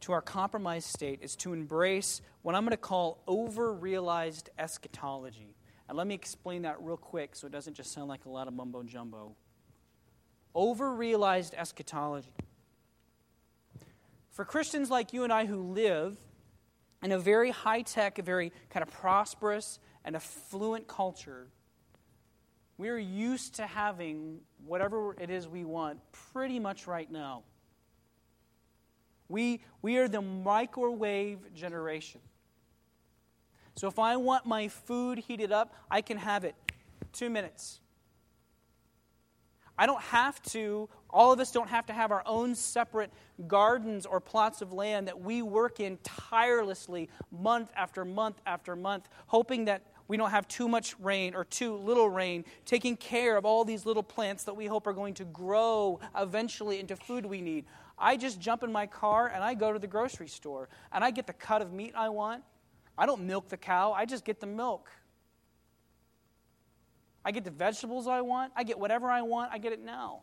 to 0.01 0.11
our 0.11 0.21
compromised 0.21 0.87
state 0.87 1.19
is 1.21 1.35
to 1.37 1.53
embrace 1.53 2.21
what 2.41 2.55
I'm 2.55 2.63
going 2.63 2.71
to 2.71 2.77
call 2.77 3.23
over 3.25 3.71
realized 3.73 4.49
eschatology. 4.57 5.55
And 5.87 5.97
let 5.97 6.07
me 6.07 6.15
explain 6.15 6.63
that 6.63 6.81
real 6.81 6.97
quick 6.97 7.35
so 7.35 7.47
it 7.47 7.53
doesn't 7.53 7.75
just 7.75 7.93
sound 7.93 8.09
like 8.09 8.25
a 8.25 8.29
lot 8.29 8.47
of 8.47 8.53
mumbo 8.53 8.83
jumbo. 8.83 9.35
Over 10.53 10.93
realized 10.93 11.55
eschatology. 11.57 12.33
For 14.33 14.43
Christians 14.43 14.89
like 14.89 15.13
you 15.13 15.23
and 15.23 15.31
I 15.31 15.45
who 15.45 15.61
live 15.61 16.17
in 17.03 17.11
a 17.11 17.19
very 17.19 17.51
high 17.51 17.83
tech, 17.83 18.17
a 18.17 18.23
very 18.23 18.51
kind 18.71 18.83
of 18.83 18.91
prosperous 18.91 19.77
and 20.03 20.15
affluent 20.15 20.87
culture, 20.87 21.47
we 22.79 22.89
are 22.89 22.97
used 22.97 23.55
to 23.55 23.67
having 23.67 24.39
whatever 24.65 25.15
it 25.19 25.29
is 25.29 25.47
we 25.47 25.63
want 25.63 25.99
pretty 26.33 26.59
much 26.59 26.87
right 26.87 27.09
now. 27.11 27.43
We, 29.29 29.61
we 29.83 29.97
are 29.97 30.07
the 30.07 30.21
microwave 30.21 31.53
generation. 31.53 32.21
So 33.75 33.87
if 33.87 33.99
I 33.99 34.15
want 34.17 34.47
my 34.47 34.67
food 34.67 35.19
heated 35.19 35.51
up, 35.51 35.75
I 35.91 36.01
can 36.01 36.17
have 36.17 36.43
it 36.43 36.55
two 37.11 37.29
minutes. 37.29 37.81
I 39.77 39.85
don't 39.85 40.01
have 40.01 40.41
to, 40.43 40.87
all 41.09 41.31
of 41.31 41.39
us 41.39 41.51
don't 41.51 41.69
have 41.69 41.85
to 41.87 41.93
have 41.93 42.11
our 42.11 42.23
own 42.25 42.55
separate 42.55 43.11
gardens 43.47 44.05
or 44.05 44.19
plots 44.19 44.61
of 44.61 44.71
land 44.71 45.07
that 45.07 45.19
we 45.19 45.41
work 45.41 45.79
in 45.79 45.97
tirelessly 46.03 47.09
month 47.31 47.71
after 47.75 48.05
month 48.05 48.39
after 48.45 48.75
month, 48.75 49.09
hoping 49.27 49.65
that 49.65 49.81
we 50.07 50.17
don't 50.17 50.29
have 50.29 50.47
too 50.47 50.67
much 50.67 50.95
rain 50.99 51.33
or 51.33 51.43
too 51.43 51.75
little 51.75 52.09
rain, 52.09 52.45
taking 52.65 52.95
care 52.95 53.35
of 53.35 53.45
all 53.45 53.65
these 53.65 53.85
little 53.85 54.03
plants 54.03 54.43
that 54.43 54.55
we 54.55 54.65
hope 54.65 54.85
are 54.85 54.93
going 54.93 55.13
to 55.15 55.25
grow 55.25 55.99
eventually 56.15 56.79
into 56.79 56.95
food 56.95 57.25
we 57.25 57.41
need. 57.41 57.65
I 57.97 58.17
just 58.17 58.39
jump 58.39 58.63
in 58.63 58.71
my 58.71 58.85
car 58.85 59.31
and 59.33 59.43
I 59.43 59.53
go 59.53 59.71
to 59.73 59.79
the 59.79 59.87
grocery 59.87 60.27
store 60.27 60.69
and 60.91 61.03
I 61.03 61.11
get 61.11 61.25
the 61.25 61.33
cut 61.33 61.61
of 61.61 61.71
meat 61.71 61.93
I 61.95 62.09
want. 62.09 62.43
I 62.97 63.05
don't 63.05 63.25
milk 63.25 63.49
the 63.49 63.57
cow, 63.57 63.91
I 63.91 64.05
just 64.05 64.23
get 64.23 64.39
the 64.39 64.45
milk. 64.45 64.89
I 67.25 67.31
get 67.31 67.43
the 67.43 67.51
vegetables 67.51 68.07
I 68.07 68.21
want, 68.21 68.51
I 68.55 68.63
get 68.63 68.79
whatever 68.79 69.09
I 69.09 69.21
want, 69.21 69.51
I 69.53 69.57
get 69.57 69.71
it 69.71 69.83
now. 69.83 70.21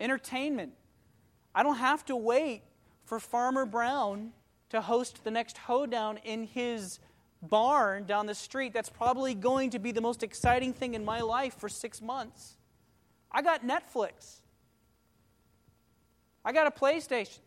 Entertainment. 0.00 0.72
I 1.54 1.62
don't 1.62 1.76
have 1.76 2.04
to 2.06 2.16
wait 2.16 2.62
for 3.04 3.20
Farmer 3.20 3.66
Brown 3.66 4.32
to 4.70 4.80
host 4.80 5.24
the 5.24 5.30
next 5.30 5.58
hoedown 5.58 6.18
in 6.18 6.44
his 6.44 7.00
barn 7.42 8.04
down 8.04 8.26
the 8.26 8.34
street. 8.34 8.72
That's 8.72 8.88
probably 8.88 9.34
going 9.34 9.70
to 9.70 9.78
be 9.78 9.92
the 9.92 10.00
most 10.00 10.22
exciting 10.22 10.72
thing 10.72 10.94
in 10.94 11.04
my 11.04 11.20
life 11.20 11.54
for 11.58 11.68
six 11.68 12.00
months. 12.00 12.56
I 13.32 13.42
got 13.42 13.66
Netflix. 13.66 14.40
I 16.44 16.52
got 16.52 16.66
a 16.66 16.70
PlayStation. 16.70 17.40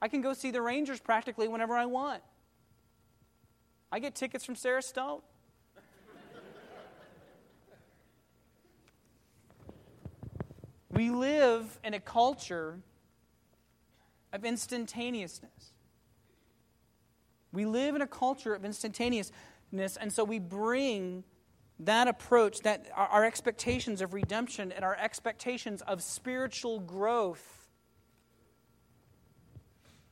I 0.00 0.08
can 0.08 0.20
go 0.20 0.34
see 0.34 0.50
the 0.50 0.60
Rangers 0.60 1.00
practically 1.00 1.48
whenever 1.48 1.74
I 1.74 1.86
want. 1.86 2.22
I 3.90 3.98
get 3.98 4.14
tickets 4.14 4.44
from 4.44 4.56
Sarah 4.56 4.82
Stone. 4.82 5.20
We 10.96 11.10
live 11.10 11.78
in 11.84 11.92
a 11.92 12.00
culture 12.00 12.80
of 14.32 14.44
instantaneousness. 14.44 15.72
We 17.52 17.66
live 17.66 17.94
in 17.94 18.00
a 18.00 18.06
culture 18.06 18.54
of 18.54 18.64
instantaneousness, 18.64 19.96
and 20.00 20.12
so 20.12 20.24
we 20.24 20.38
bring 20.38 21.24
that 21.80 22.08
approach, 22.08 22.60
that 22.60 22.86
our 22.94 23.24
expectations 23.24 24.00
of 24.00 24.14
redemption 24.14 24.72
and 24.72 24.84
our 24.84 24.96
expectations 24.96 25.82
of 25.82 26.02
spiritual 26.02 26.80
growth 26.80 27.52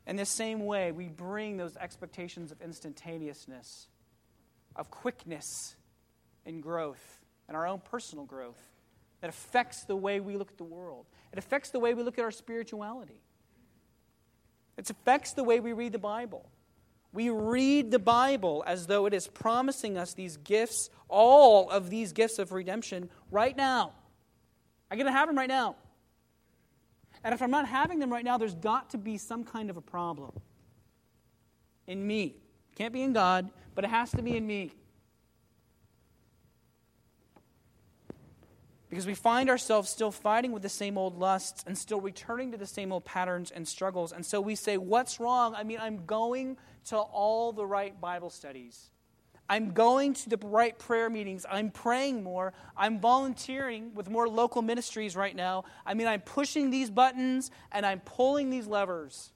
in 0.07 0.17
the 0.17 0.27
same 0.27 0.67
way, 0.67 0.93
we 0.93 1.09
bring 1.09 1.57
those 1.57 1.79
expectations 1.79 2.53
of 2.53 2.61
instantaneousness, 2.61 3.89
of 4.77 4.91
quickness 4.91 5.77
in 6.45 6.61
growth, 6.61 7.25
and 7.49 7.57
our 7.57 7.67
own 7.67 7.81
personal 7.81 8.27
growth 8.27 8.74
that 9.25 9.31
affects 9.31 9.85
the 9.85 9.97
way 9.97 10.21
we 10.21 10.37
look 10.37 10.51
at 10.51 10.59
the 10.59 10.65
world. 10.65 11.07
It 11.33 11.39
affects 11.39 11.71
the 11.71 11.81
way 11.81 11.95
we 11.95 12.03
look 12.03 12.19
at 12.19 12.25
our 12.27 12.31
spirituality. 12.31 13.23
It 14.77 14.91
affects 14.91 15.33
the 15.33 15.43
way 15.43 15.61
we 15.61 15.73
read 15.73 15.93
the 15.93 15.99
Bible. 15.99 16.47
We 17.11 17.31
read 17.31 17.91
the 17.91 17.99
Bible 17.99 18.63
as 18.67 18.87
though 18.87 19.07
it 19.07 19.15
is 19.15 19.27
promising 19.27 19.97
us 19.97 20.13
these 20.13 20.37
gifts, 20.37 20.91
all 21.09 21.71
of 21.71 21.89
these 21.89 22.13
gifts 22.13 22.39
of 22.39 22.53
redemption, 22.53 23.09
right 23.31 23.57
now. 23.57 23.93
I'm 24.91 24.99
going 24.99 25.11
to 25.11 25.19
have 25.19 25.27
them 25.27 25.39
right 25.39 25.49
now. 25.49 25.77
And 27.25 27.33
if 27.33 27.41
I'm 27.41 27.51
not 27.51 27.67
having 27.67 28.01
them 28.01 28.13
right 28.13 28.27
now, 28.27 28.37
there's 28.37 28.55
got 28.55 28.91
to 28.91 28.99
be 28.99 29.17
some 29.17 29.43
kind 29.43 29.71
of 29.71 29.79
a 29.79 29.81
problem 29.81 30.33
in 31.87 32.07
me. 32.07 32.37
Can't 32.77 32.93
be 32.93 33.01
in 33.01 33.15
God, 33.15 33.49
but 33.75 33.85
it 33.85 33.91
has 33.91 34.11
to 34.11 34.21
be 34.21 34.37
in 34.37 34.47
me. 34.47 34.73
Because 38.95 39.09
we 39.09 39.15
find 39.15 39.51
ourselves 39.51 39.91
still 39.91 40.13
fighting 40.13 40.53
with 40.53 40.63
the 40.63 40.69
same 40.69 40.97
old 40.97 41.19
lusts 41.19 41.65
and 41.67 41.77
still 41.77 42.01
returning 42.01 42.53
to 42.53 42.57
the 42.57 42.65
same 42.65 42.93
old 42.93 43.05
patterns 43.05 43.51
and 43.51 43.67
struggles. 43.67 44.13
And 44.13 44.25
so 44.25 44.41
we 44.41 44.55
say, 44.55 44.77
What's 44.77 45.19
wrong? 45.19 45.53
I 45.57 45.65
mean, 45.65 45.81
I'm 45.81 46.07
going 46.07 46.57
to 46.85 46.99
all 46.99 47.53
the 47.53 47.67
right 47.67 48.01
Bible 48.01 48.31
studies. 48.31 48.91
I'm 49.49 49.73
going 49.73 50.15
to 50.15 50.31
the 50.31 50.37
right 50.45 50.79
prayer 50.79 51.11
meetings. 51.11 51.45
I'm 51.51 51.73
praying 51.73 52.23
more. 52.23 52.53
I'm 52.77 53.01
volunteering 53.01 53.93
with 53.97 54.09
more 54.09 54.29
local 54.29 54.63
ministries 54.63 55.17
right 55.17 55.35
now. 55.35 55.65
I 55.85 55.95
mean, 55.95 56.07
I'm 56.07 56.21
pushing 56.21 56.71
these 56.71 56.89
buttons 56.89 57.51
and 57.73 57.85
I'm 57.85 57.99
pulling 57.99 58.49
these 58.49 58.69
levers. 58.69 59.33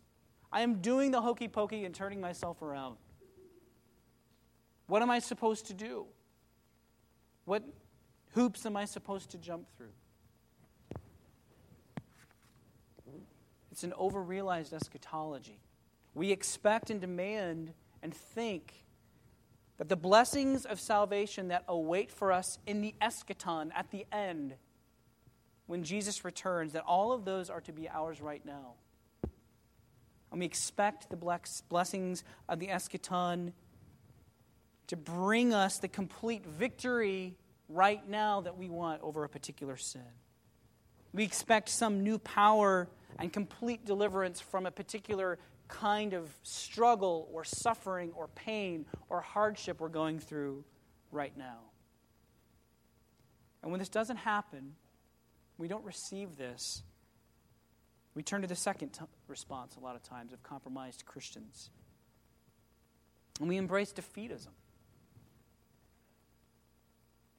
I 0.52 0.60
am 0.60 0.74
doing 0.76 1.10
the 1.10 1.20
hokey 1.20 1.48
pokey 1.48 1.84
and 1.84 1.92
turning 1.92 2.20
myself 2.20 2.62
around. 2.62 2.96
What 4.86 5.02
am 5.02 5.10
I 5.10 5.18
supposed 5.18 5.66
to 5.66 5.74
do? 5.74 6.06
What 7.44 7.64
hoops 8.38 8.64
am 8.64 8.76
I 8.76 8.84
supposed 8.84 9.30
to 9.30 9.36
jump 9.36 9.66
through? 9.76 9.88
It's 13.72 13.82
an 13.82 13.92
overrealized 13.98 14.72
eschatology. 14.72 15.58
We 16.14 16.30
expect 16.30 16.88
and 16.88 17.00
demand 17.00 17.72
and 18.00 18.14
think 18.14 18.84
that 19.78 19.88
the 19.88 19.96
blessings 19.96 20.64
of 20.64 20.78
salvation 20.78 21.48
that 21.48 21.64
await 21.66 22.12
for 22.12 22.30
us 22.30 22.60
in 22.64 22.80
the 22.80 22.94
eschaton 23.02 23.70
at 23.74 23.90
the 23.90 24.06
end, 24.12 24.54
when 25.66 25.82
Jesus 25.82 26.24
returns, 26.24 26.74
that 26.74 26.84
all 26.86 27.10
of 27.10 27.24
those 27.24 27.50
are 27.50 27.60
to 27.62 27.72
be 27.72 27.88
ours 27.88 28.20
right 28.20 28.46
now. 28.46 28.74
And 30.30 30.38
we 30.38 30.46
expect 30.46 31.10
the 31.10 31.16
blessings 31.68 32.22
of 32.48 32.60
the 32.60 32.68
eschaton 32.68 33.52
to 34.86 34.96
bring 34.96 35.52
us 35.52 35.78
the 35.78 35.88
complete 35.88 36.46
victory 36.46 37.34
right 37.68 38.06
now 38.08 38.40
that 38.40 38.56
we 38.56 38.68
want 38.68 39.02
over 39.02 39.24
a 39.24 39.28
particular 39.28 39.76
sin. 39.76 40.02
We 41.12 41.24
expect 41.24 41.68
some 41.68 42.02
new 42.02 42.18
power 42.18 42.88
and 43.18 43.32
complete 43.32 43.84
deliverance 43.84 44.40
from 44.40 44.66
a 44.66 44.70
particular 44.70 45.38
kind 45.68 46.14
of 46.14 46.30
struggle 46.42 47.28
or 47.32 47.44
suffering 47.44 48.12
or 48.14 48.28
pain 48.28 48.86
or 49.08 49.20
hardship 49.20 49.80
we're 49.80 49.88
going 49.88 50.18
through 50.18 50.64
right 51.10 51.36
now. 51.36 51.58
And 53.62 53.70
when 53.70 53.78
this 53.78 53.88
doesn't 53.88 54.16
happen, 54.16 54.74
we 55.58 55.68
don't 55.68 55.84
receive 55.84 56.36
this. 56.36 56.82
We 58.14 58.22
turn 58.22 58.42
to 58.42 58.48
the 58.48 58.56
second 58.56 58.90
t- 58.90 59.04
response 59.26 59.76
a 59.76 59.80
lot 59.80 59.96
of 59.96 60.02
times 60.02 60.32
of 60.32 60.42
compromised 60.42 61.04
Christians. 61.04 61.70
And 63.40 63.48
we 63.48 63.56
embrace 63.56 63.92
defeatism. 63.92 64.48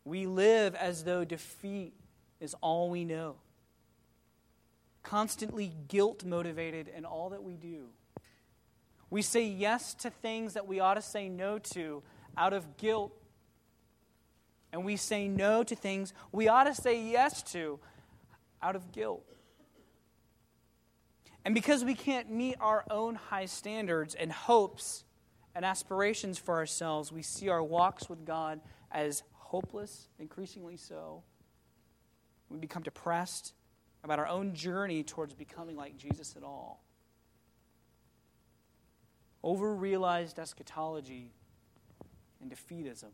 We 0.10 0.26
live 0.26 0.74
as 0.74 1.04
though 1.04 1.24
defeat 1.24 1.94
is 2.40 2.56
all 2.62 2.90
we 2.90 3.06
know, 3.06 3.36
constantly 5.04 5.72
guilt 5.88 6.26
motivated 6.26 6.88
in 6.88 7.06
all 7.06 7.30
that 7.30 7.44
we 7.44 7.54
do. 7.54 7.90
We 9.12 9.22
say 9.22 9.46
yes 9.46 9.94
to 9.96 10.10
things 10.10 10.56
that 10.56 10.68
we 10.68 10.80
ought 10.80 10.96
to 10.96 11.04
say 11.04 11.30
no 11.30 11.60
to 11.60 12.02
out 12.36 12.54
of 12.54 12.78
guilt. 12.78 13.14
And 14.74 14.84
we 14.84 14.96
say 14.96 15.28
no 15.28 15.64
to 15.64 15.76
things 15.76 16.16
we 16.32 16.48
ought 16.48 16.64
to 16.64 16.74
say 16.74 17.00
yes 17.00 17.44
to 17.54 17.80
out 18.64 18.76
of 18.76 18.92
guilt. 18.92 19.24
And 21.46 21.54
because 21.54 21.86
we 21.86 21.94
can't 21.94 22.32
meet 22.32 22.56
our 22.60 22.84
own 22.90 23.14
high 23.14 23.46
standards 23.46 24.16
and 24.16 24.32
hopes 24.32 25.04
and 25.54 25.64
aspirations 25.64 26.40
for 26.40 26.56
ourselves, 26.56 27.12
we 27.12 27.22
see 27.22 27.48
our 27.48 27.62
walks 27.62 28.10
with 28.10 28.26
God 28.26 28.60
as 28.92 29.22
hopeless, 29.50 30.08
increasingly 30.20 30.78
so. 30.78 31.24
We 32.50 32.60
become 32.60 32.84
depressed 32.84 33.54
about 34.04 34.20
our 34.20 34.28
own 34.28 34.54
journey 34.54 35.04
towards 35.04 35.34
becoming 35.34 35.76
like 35.76 35.98
Jesus 35.98 36.36
at 36.38 36.44
all 36.44 36.84
over 39.44 39.74
realized 39.74 40.38
eschatology 40.38 41.32
and 42.42 42.52
defeatism. 42.52 43.12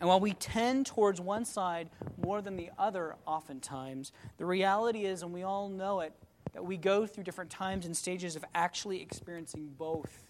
And 0.00 0.08
while 0.08 0.20
we 0.20 0.32
tend 0.32 0.86
towards 0.86 1.20
one 1.20 1.44
side 1.44 1.88
more 2.22 2.42
than 2.42 2.56
the 2.56 2.70
other, 2.78 3.16
oftentimes, 3.26 4.12
the 4.36 4.44
reality 4.44 5.04
is, 5.04 5.22
and 5.22 5.32
we 5.32 5.42
all 5.42 5.68
know 5.68 6.00
it, 6.00 6.12
that 6.52 6.64
we 6.64 6.76
go 6.76 7.06
through 7.06 7.24
different 7.24 7.50
times 7.50 7.86
and 7.86 7.96
stages 7.96 8.36
of 8.36 8.44
actually 8.54 9.00
experiencing 9.00 9.72
both, 9.78 10.24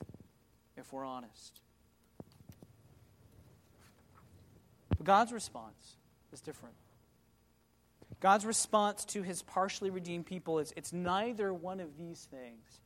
if 0.76 0.92
we're 0.92 1.04
honest. 1.04 1.60
But 5.02 5.06
God's 5.06 5.32
response 5.32 5.96
is 6.32 6.40
different. 6.40 6.76
God's 8.20 8.46
response 8.46 9.04
to 9.06 9.22
his 9.22 9.42
partially 9.42 9.90
redeemed 9.90 10.26
people 10.26 10.60
is 10.60 10.72
it's 10.76 10.92
neither 10.92 11.52
one 11.52 11.80
of 11.80 11.98
these 11.98 12.28
things. 12.30 12.80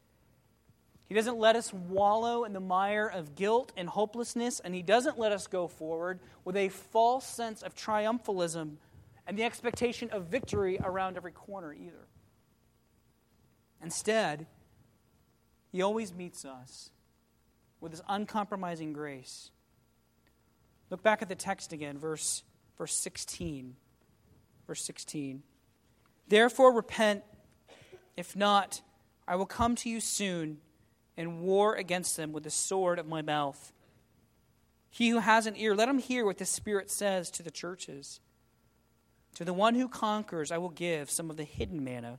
He 1.11 1.15
doesn't 1.15 1.37
let 1.37 1.57
us 1.57 1.75
wallow 1.75 2.45
in 2.45 2.55
the 2.55 2.61
mire 2.61 3.07
of 3.07 3.35
guilt 3.35 3.71
and 3.77 3.87
hopelessness, 3.87 4.61
and 4.61 4.75
He 4.75 4.81
doesn't 4.81 5.19
let 5.19 5.31
us 5.31 5.47
go 5.47 5.69
forward 5.69 6.21
with 6.43 6.57
a 6.57 6.71
false 6.71 7.27
sense 7.27 7.61
of 7.61 7.75
triumphalism 7.75 8.77
and 9.27 9.39
the 9.39 9.45
expectation 9.45 10.09
of 10.09 10.29
victory 10.29 10.79
around 10.83 11.19
every 11.19 11.33
corner 11.33 11.75
either. 11.75 12.09
Instead, 13.83 14.47
He 15.71 15.83
always 15.83 16.15
meets 16.15 16.47
us 16.47 16.93
with 17.79 17.93
his 17.93 18.03
uncompromising 18.09 18.95
grace. 18.95 19.51
Look 20.91 21.03
back 21.03 21.23
at 21.23 21.29
the 21.29 21.35
text 21.35 21.73
again, 21.73 21.99
verse, 21.99 22.43
verse 22.79 22.95
16. 22.95 23.77
Verse 24.67 24.83
16. 24.83 25.43
Therefore, 26.29 26.73
repent. 26.73 27.23
If 28.17 28.35
not, 28.35 28.83
I 29.29 29.37
will 29.37 29.47
come 29.47 29.75
to 29.77 29.91
you 29.91 30.01
soon 30.01 30.59
and 31.17 31.41
war 31.41 31.75
against 31.75 32.17
them 32.17 32.33
with 32.33 32.45
the 32.45 32.51
sword 32.51 32.99
of 32.99 33.07
my 33.07 33.23
mouth. 33.23 33.73
He 34.91 35.11
who 35.11 35.19
has 35.19 35.47
an 35.47 35.57
ear, 35.57 35.75
let 35.75 35.89
him 35.89 35.99
hear 35.99 36.25
what 36.25 36.39
the 36.39 36.45
Spirit 36.45 36.91
says 36.91 37.31
to 37.33 37.43
the 37.43 37.51
churches. 37.51 38.21
To 39.35 39.45
the 39.45 39.53
one 39.53 39.75
who 39.75 39.89
conquers, 39.89 40.51
I 40.51 40.59
will 40.59 40.71
give 40.71 41.11
some 41.11 41.29
of 41.29 41.37
the 41.37 41.45
hidden 41.45 41.85
manna, 41.85 42.19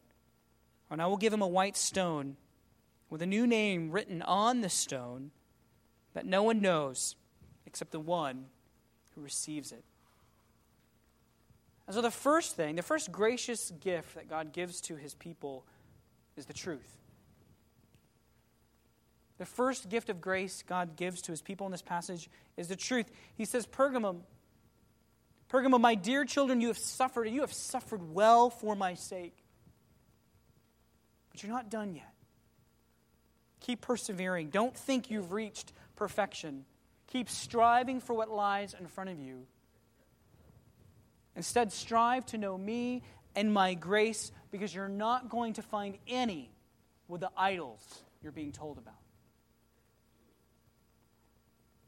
and 0.91 1.01
I 1.01 1.07
will 1.07 1.17
give 1.17 1.33
him 1.33 1.41
a 1.41 1.47
white 1.47 1.75
stone 1.75 2.37
with 3.09 3.21
a 3.21 3.25
new 3.25 3.47
name 3.47 3.91
written 3.91 4.21
on 4.21 4.61
the 4.61 4.69
stone 4.69 5.31
that 6.13 6.25
no 6.25 6.43
one 6.43 6.61
knows 6.61 7.15
except 7.65 7.91
the 7.91 7.99
one 7.99 8.45
who 9.17 9.23
receives 9.23 9.71
it. 9.71 9.83
And 11.87 11.95
so, 11.95 12.01
the 12.01 12.11
first 12.11 12.55
thing, 12.55 12.75
the 12.75 12.81
first 12.81 13.11
gracious 13.11 13.71
gift 13.81 14.15
that 14.15 14.29
God 14.29 14.53
gives 14.53 14.79
to 14.81 14.95
his 14.95 15.15
people 15.15 15.65
is 16.35 16.45
the 16.45 16.53
truth. 16.53 16.97
The 19.37 19.45
first 19.45 19.89
gift 19.89 20.09
of 20.09 20.21
grace 20.21 20.63
God 20.67 20.95
gives 20.95 21.21
to 21.23 21.31
his 21.31 21.41
people 21.41 21.65
in 21.65 21.71
this 21.71 21.81
passage 21.81 22.29
is 22.57 22.67
the 22.67 22.75
truth. 22.75 23.09
He 23.35 23.45
says, 23.45 23.65
Pergamum, 23.65 24.21
Pergamum, 25.49 25.79
my 25.79 25.95
dear 25.95 26.25
children, 26.25 26.59
you 26.59 26.67
have 26.67 26.77
suffered, 26.77 27.27
and 27.27 27.35
you 27.35 27.41
have 27.41 27.53
suffered 27.53 28.13
well 28.13 28.49
for 28.49 28.75
my 28.75 28.95
sake. 28.95 29.37
But 31.31 31.43
you're 31.43 31.51
not 31.51 31.69
done 31.69 31.95
yet. 31.95 32.13
Keep 33.61 33.81
persevering. 33.81 34.49
Don't 34.49 34.75
think 34.75 35.09
you've 35.09 35.31
reached 35.31 35.71
perfection. 35.95 36.65
Keep 37.07 37.29
striving 37.29 37.99
for 37.99 38.13
what 38.13 38.29
lies 38.29 38.75
in 38.77 38.87
front 38.87 39.09
of 39.09 39.19
you. 39.19 39.45
Instead, 41.35 41.71
strive 41.71 42.25
to 42.27 42.37
know 42.37 42.57
me 42.57 43.03
and 43.35 43.53
my 43.53 43.75
grace 43.75 44.31
because 44.51 44.73
you're 44.73 44.89
not 44.89 45.29
going 45.29 45.53
to 45.53 45.61
find 45.61 45.97
any 46.07 46.51
with 47.07 47.21
the 47.21 47.29
idols 47.37 48.03
you're 48.21 48.31
being 48.31 48.51
told 48.51 48.77
about. 48.77 48.95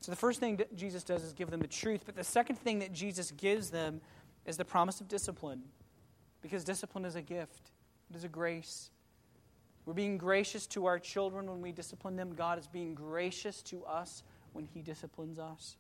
So, 0.02 0.12
the 0.12 0.16
first 0.16 0.40
thing 0.40 0.58
that 0.58 0.76
Jesus 0.76 1.04
does 1.04 1.24
is 1.24 1.34
give 1.34 1.50
them 1.50 1.60
the 1.60 1.68
truth, 1.68 2.04
but 2.06 2.16
the 2.16 2.24
second 2.24 2.58
thing 2.58 2.80
that 2.80 2.94
Jesus 2.94 3.32
gives 3.32 3.70
them 3.70 4.00
is 4.46 4.56
the 4.56 4.64
promise 4.64 5.02
of 5.02 5.08
discipline 5.08 5.64
because 6.42 6.64
discipline 6.64 7.04
is 7.04 7.16
a 7.16 7.22
gift, 7.22 7.72
it 8.10 8.16
is 8.16 8.24
a 8.24 8.30
grace. 8.30 8.92
We're 9.86 9.94
being 9.94 10.18
gracious 10.18 10.68
to 10.68 10.86
our 10.86 11.00
children 11.00 11.50
when 11.50 11.62
we 11.62 11.72
discipline 11.72 12.16
them. 12.16 12.36
God 12.36 12.60
is 12.60 12.68
being 12.68 12.94
gracious 12.94 13.64
to 13.64 13.84
us 13.86 14.24
when 14.54 14.66
He 14.66 14.82
disciplines 14.82 15.40
us. 15.40 15.78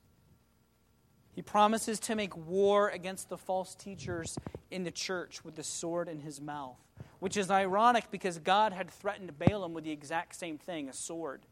He 1.39 1.41
promises 1.41 1.99
to 2.01 2.15
make 2.15 2.36
war 2.36 2.89
against 2.89 3.29
the 3.29 3.38
false 3.38 3.75
teachers 3.75 4.38
in 4.71 4.84
the 4.84 4.91
church 4.91 5.43
with 5.45 5.55
the 5.55 5.63
sword 5.63 6.10
in 6.10 6.19
his 6.19 6.41
mouth, 6.41 6.77
which 7.19 7.38
is 7.38 7.49
ironic 7.49 8.12
because 8.12 8.39
God 8.39 8.73
had 8.73 8.89
threatened 8.89 9.38
Balaam 9.39 9.73
with 9.73 9.84
the 9.84 9.91
exact 9.91 10.36
same 10.36 10.58
thing 10.58 10.89
a 10.89 10.93
sword. 10.93 11.45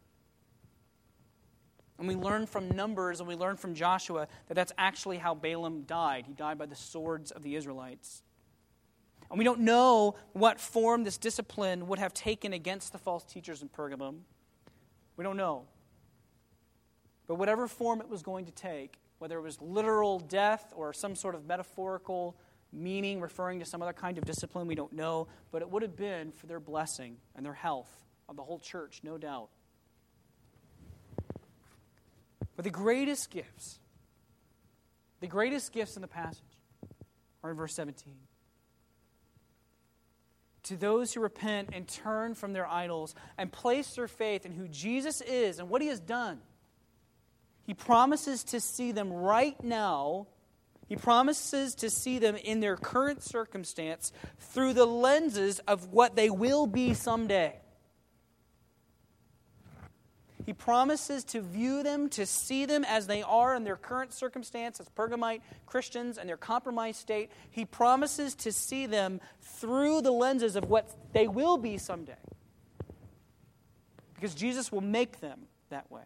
And 1.98 2.08
we 2.08 2.16
learn 2.16 2.46
from 2.46 2.70
Numbers 2.70 3.20
and 3.20 3.30
we 3.30 3.36
learn 3.36 3.56
from 3.56 3.74
Joshua 3.74 4.28
that 4.48 4.56
that's 4.56 4.74
actually 4.78 5.18
how 5.18 5.34
Balaam 5.34 5.84
died. 5.84 6.26
He 6.28 6.34
died 6.34 6.58
by 6.58 6.66
the 6.66 6.76
swords 6.76 7.32
of 7.32 7.42
the 7.42 7.56
Israelites. 7.56 8.24
And 9.30 9.38
we 9.38 9.46
don't 9.46 9.62
know 9.62 10.16
what 10.34 10.60
form 10.60 11.04
this 11.06 11.18
discipline 11.18 11.88
would 11.88 12.00
have 12.00 12.14
taken 12.14 12.54
against 12.54 12.92
the 12.92 12.98
false 12.98 13.24
teachers 13.24 13.62
in 13.62 13.70
Pergamum. 13.70 14.20
We 15.18 15.24
don't 15.24 15.38
know. 15.38 15.66
But 17.28 17.36
whatever 17.36 17.68
form 17.68 18.02
it 18.02 18.10
was 18.10 18.24
going 18.24 18.46
to 18.46 18.52
take, 18.52 19.00
whether 19.20 19.38
it 19.38 19.42
was 19.42 19.62
literal 19.62 20.20
death 20.20 20.74
or 20.76 20.94
some 20.94 21.16
sort 21.16 21.36
of 21.36 21.46
metaphorical 21.46 22.38
meaning 22.72 23.20
referring 23.22 23.60
to 23.60 23.66
some 23.66 23.82
other 23.82 23.94
kind 23.94 24.18
of 24.18 24.26
discipline, 24.26 24.68
we 24.68 24.76
don't 24.76 24.94
know, 24.94 25.28
but 25.52 25.62
it 25.62 25.70
would 25.70 25.82
have 25.82 25.96
been 25.96 26.32
for 26.32 26.48
their 26.48 26.60
blessing 26.60 27.18
and 27.36 27.46
their 27.46 27.54
health 27.54 27.90
of 28.30 28.36
the 28.36 28.44
whole 28.44 28.60
church, 28.60 29.02
no 29.04 29.18
doubt. 29.18 29.50
But 32.56 32.64
the 32.64 32.72
greatest 32.72 33.30
gifts, 33.30 33.80
the 35.20 35.28
greatest 35.28 35.72
gifts 35.72 35.96
in 35.96 36.02
the 36.02 36.08
passage 36.08 36.44
are 37.44 37.52
in 37.52 37.58
verse 37.58 37.76
17. 37.76 38.16
To 40.64 40.76
those 40.76 41.14
who 41.14 41.22
repent 41.22 41.70
and 41.72 41.88
turn 41.88 42.34
from 42.34 42.52
their 42.52 42.68
idols 42.68 43.16
and 43.38 43.52
place 43.52 43.96
their 43.96 44.08
faith 44.08 44.46
in 44.46 44.52
who 44.52 44.68
Jesus 44.68 45.22
is 45.22 45.60
and 45.60 45.70
what 45.70 45.82
he 45.82 45.88
has 45.88 46.00
done 46.00 46.42
he 47.68 47.74
promises 47.74 48.46
to 48.46 48.62
see 48.62 48.94
them 48.94 49.12
right 49.12 49.62
now. 49.62 50.28
He 50.88 50.96
promises 50.96 51.76
to 51.76 51.90
see 51.90 52.18
them 52.18 52.38
in 52.38 52.62
their 52.62 52.78
current 52.78 53.22
circumstance 53.22 54.14
through 54.40 54.72
the 54.72 54.86
lenses 54.86 55.60
of 55.68 55.92
what 55.92 56.16
they 56.16 56.30
will 56.30 56.66
be 56.66 56.94
someday. 56.94 57.60
He 60.46 60.54
promises 60.54 61.26
to 61.26 61.42
view 61.42 61.84
them, 61.84 62.08
to 62.12 62.26
see 62.26 62.64
them 62.64 62.86
as 62.86 63.06
they 63.06 63.22
are 63.22 63.54
in 63.54 63.66
their 63.66 63.76
current 63.76 64.14
circumstance 64.14 64.80
as 64.80 64.88
Pergamite 64.88 65.42
Christians 65.66 66.18
and 66.18 66.30
their 66.30 66.38
compromised 66.38 67.02
state. 67.02 67.32
He 67.52 67.66
promises 67.66 68.34
to 68.36 68.54
see 68.54 68.86
them 68.86 69.20
through 69.42 70.04
the 70.04 70.12
lenses 70.12 70.56
of 70.56 70.70
what 70.70 70.90
they 71.12 71.28
will 71.28 71.58
be 71.58 71.78
someday. 71.78 72.16
Because 74.16 74.34
Jesus 74.34 74.72
will 74.72 74.80
make 74.80 75.20
them 75.20 75.48
that 75.70 75.92
way. 75.92 76.04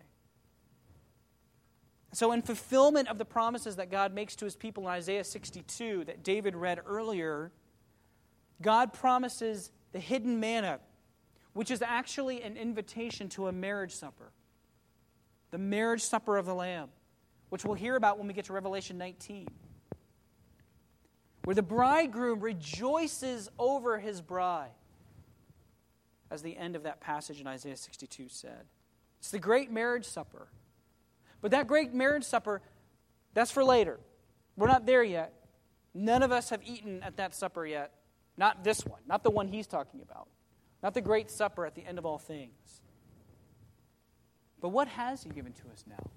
So, 2.14 2.34
in 2.34 2.42
fulfillment 2.42 3.08
of 3.08 3.18
the 3.18 3.26
promises 3.26 3.78
that 3.78 3.90
God 3.90 4.14
makes 4.14 4.36
to 4.38 4.46
his 4.46 4.56
people 4.56 4.84
in 4.84 4.90
Isaiah 4.90 5.24
62 5.24 6.06
that 6.06 6.24
David 6.24 6.56
read 6.56 6.80
earlier, 6.86 7.52
God 8.62 8.92
promises 8.92 9.72
the 9.94 10.00
hidden 10.00 10.40
manna, 10.40 10.80
which 11.54 11.72
is 11.72 11.82
actually 11.82 12.42
an 12.44 12.58
invitation 12.58 13.30
to 13.30 13.48
a 13.48 13.52
marriage 13.52 13.94
supper, 13.94 14.32
the 15.52 15.58
marriage 15.58 16.02
supper 16.02 16.38
of 16.38 16.46
the 16.46 16.54
Lamb, 16.54 16.90
which 17.50 17.64
we'll 17.64 17.76
hear 17.76 17.96
about 17.96 18.18
when 18.18 18.28
we 18.28 18.34
get 18.34 18.46
to 18.46 18.54
Revelation 18.54 18.98
19, 18.98 19.48
where 21.46 21.56
the 21.56 21.62
bridegroom 21.62 22.42
rejoices 22.42 23.50
over 23.58 24.00
his 24.00 24.22
bride, 24.22 24.72
as 26.30 26.42
the 26.42 26.58
end 26.58 26.76
of 26.76 26.84
that 26.84 27.00
passage 27.00 27.40
in 27.40 27.48
Isaiah 27.48 27.78
62 27.78 28.28
said. 28.28 28.66
It's 29.20 29.32
the 29.32 29.40
great 29.40 29.72
marriage 29.72 30.06
supper 30.06 30.50
but 31.42 31.52
that 31.52 31.68
great 31.68 31.94
marriage 31.94 32.24
supper, 32.24 32.62
that's 33.34 33.52
for 33.52 33.64
later. 33.64 34.00
We're 34.56 34.68
not 34.68 34.86
there 34.86 35.04
yet. 35.04 35.34
None 35.94 36.24
of 36.24 36.32
us 36.32 36.50
have 36.50 36.62
eaten 36.64 37.02
at 37.04 37.18
that 37.18 37.34
supper 37.36 37.66
yet. 37.66 37.92
Not 38.38 38.64
this 38.64 38.86
one, 38.86 39.02
not 39.08 39.24
the 39.24 39.30
one 39.30 39.48
he's 39.48 39.68
talking 39.68 40.02
about, 40.02 40.28
not 40.82 40.94
the 40.94 41.02
great 41.02 41.30
supper 41.30 41.66
at 41.66 41.76
the 41.76 41.86
end 41.86 41.98
of 41.98 42.06
all 42.06 42.18
things. 42.18 42.82
But 44.62 44.70
what 44.70 44.88
has 44.88 45.24
he 45.24 45.30
given 45.30 45.54
to 45.54 45.64
us 45.72 45.84
now? 45.88 46.10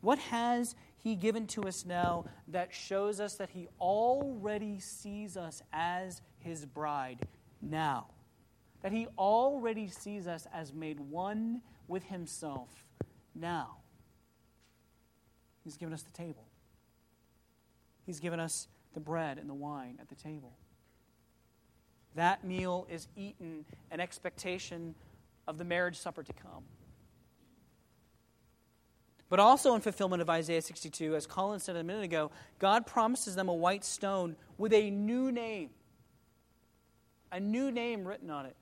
What 0.00 0.18
has 0.18 0.74
he 0.98 1.16
given 1.16 1.46
to 1.48 1.62
us 1.62 1.84
now 1.84 2.26
that 2.48 2.72
shows 2.72 3.20
us 3.20 3.34
that 3.36 3.50
he 3.50 3.68
already 3.80 4.78
sees 4.78 5.36
us 5.36 5.62
as 5.72 6.22
his 6.38 6.64
bride 6.64 7.20
now? 7.60 8.06
That 8.82 8.92
he 8.92 9.06
already 9.18 9.88
sees 9.88 10.26
us 10.26 10.46
as 10.52 10.72
made 10.72 11.00
one 11.00 11.62
with 11.88 12.04
himself 12.04 12.83
now. 13.34 13.76
He's 15.62 15.76
given 15.76 15.94
us 15.94 16.02
the 16.02 16.12
table. 16.12 16.44
He's 18.04 18.20
given 18.20 18.38
us 18.38 18.68
the 18.92 19.00
bread 19.00 19.38
and 19.38 19.48
the 19.48 19.54
wine 19.54 19.98
at 20.00 20.08
the 20.08 20.14
table. 20.14 20.52
That 22.14 22.44
meal 22.44 22.86
is 22.90 23.08
eaten 23.16 23.64
in 23.90 24.00
expectation 24.00 24.94
of 25.48 25.58
the 25.58 25.64
marriage 25.64 25.96
supper 25.96 26.22
to 26.22 26.32
come. 26.32 26.64
But 29.28 29.40
also 29.40 29.74
in 29.74 29.80
fulfillment 29.80 30.22
of 30.22 30.30
Isaiah 30.30 30.62
62, 30.62 31.16
as 31.16 31.26
Colin 31.26 31.58
said 31.58 31.76
a 31.76 31.82
minute 31.82 32.04
ago, 32.04 32.30
God 32.58 32.86
promises 32.86 33.34
them 33.34 33.48
a 33.48 33.54
white 33.54 33.84
stone 33.84 34.36
with 34.58 34.72
a 34.72 34.90
new 34.90 35.32
name. 35.32 35.70
A 37.32 37.40
new 37.40 37.72
name 37.72 38.06
written 38.06 38.30
on 38.30 38.46
it. 38.46 38.54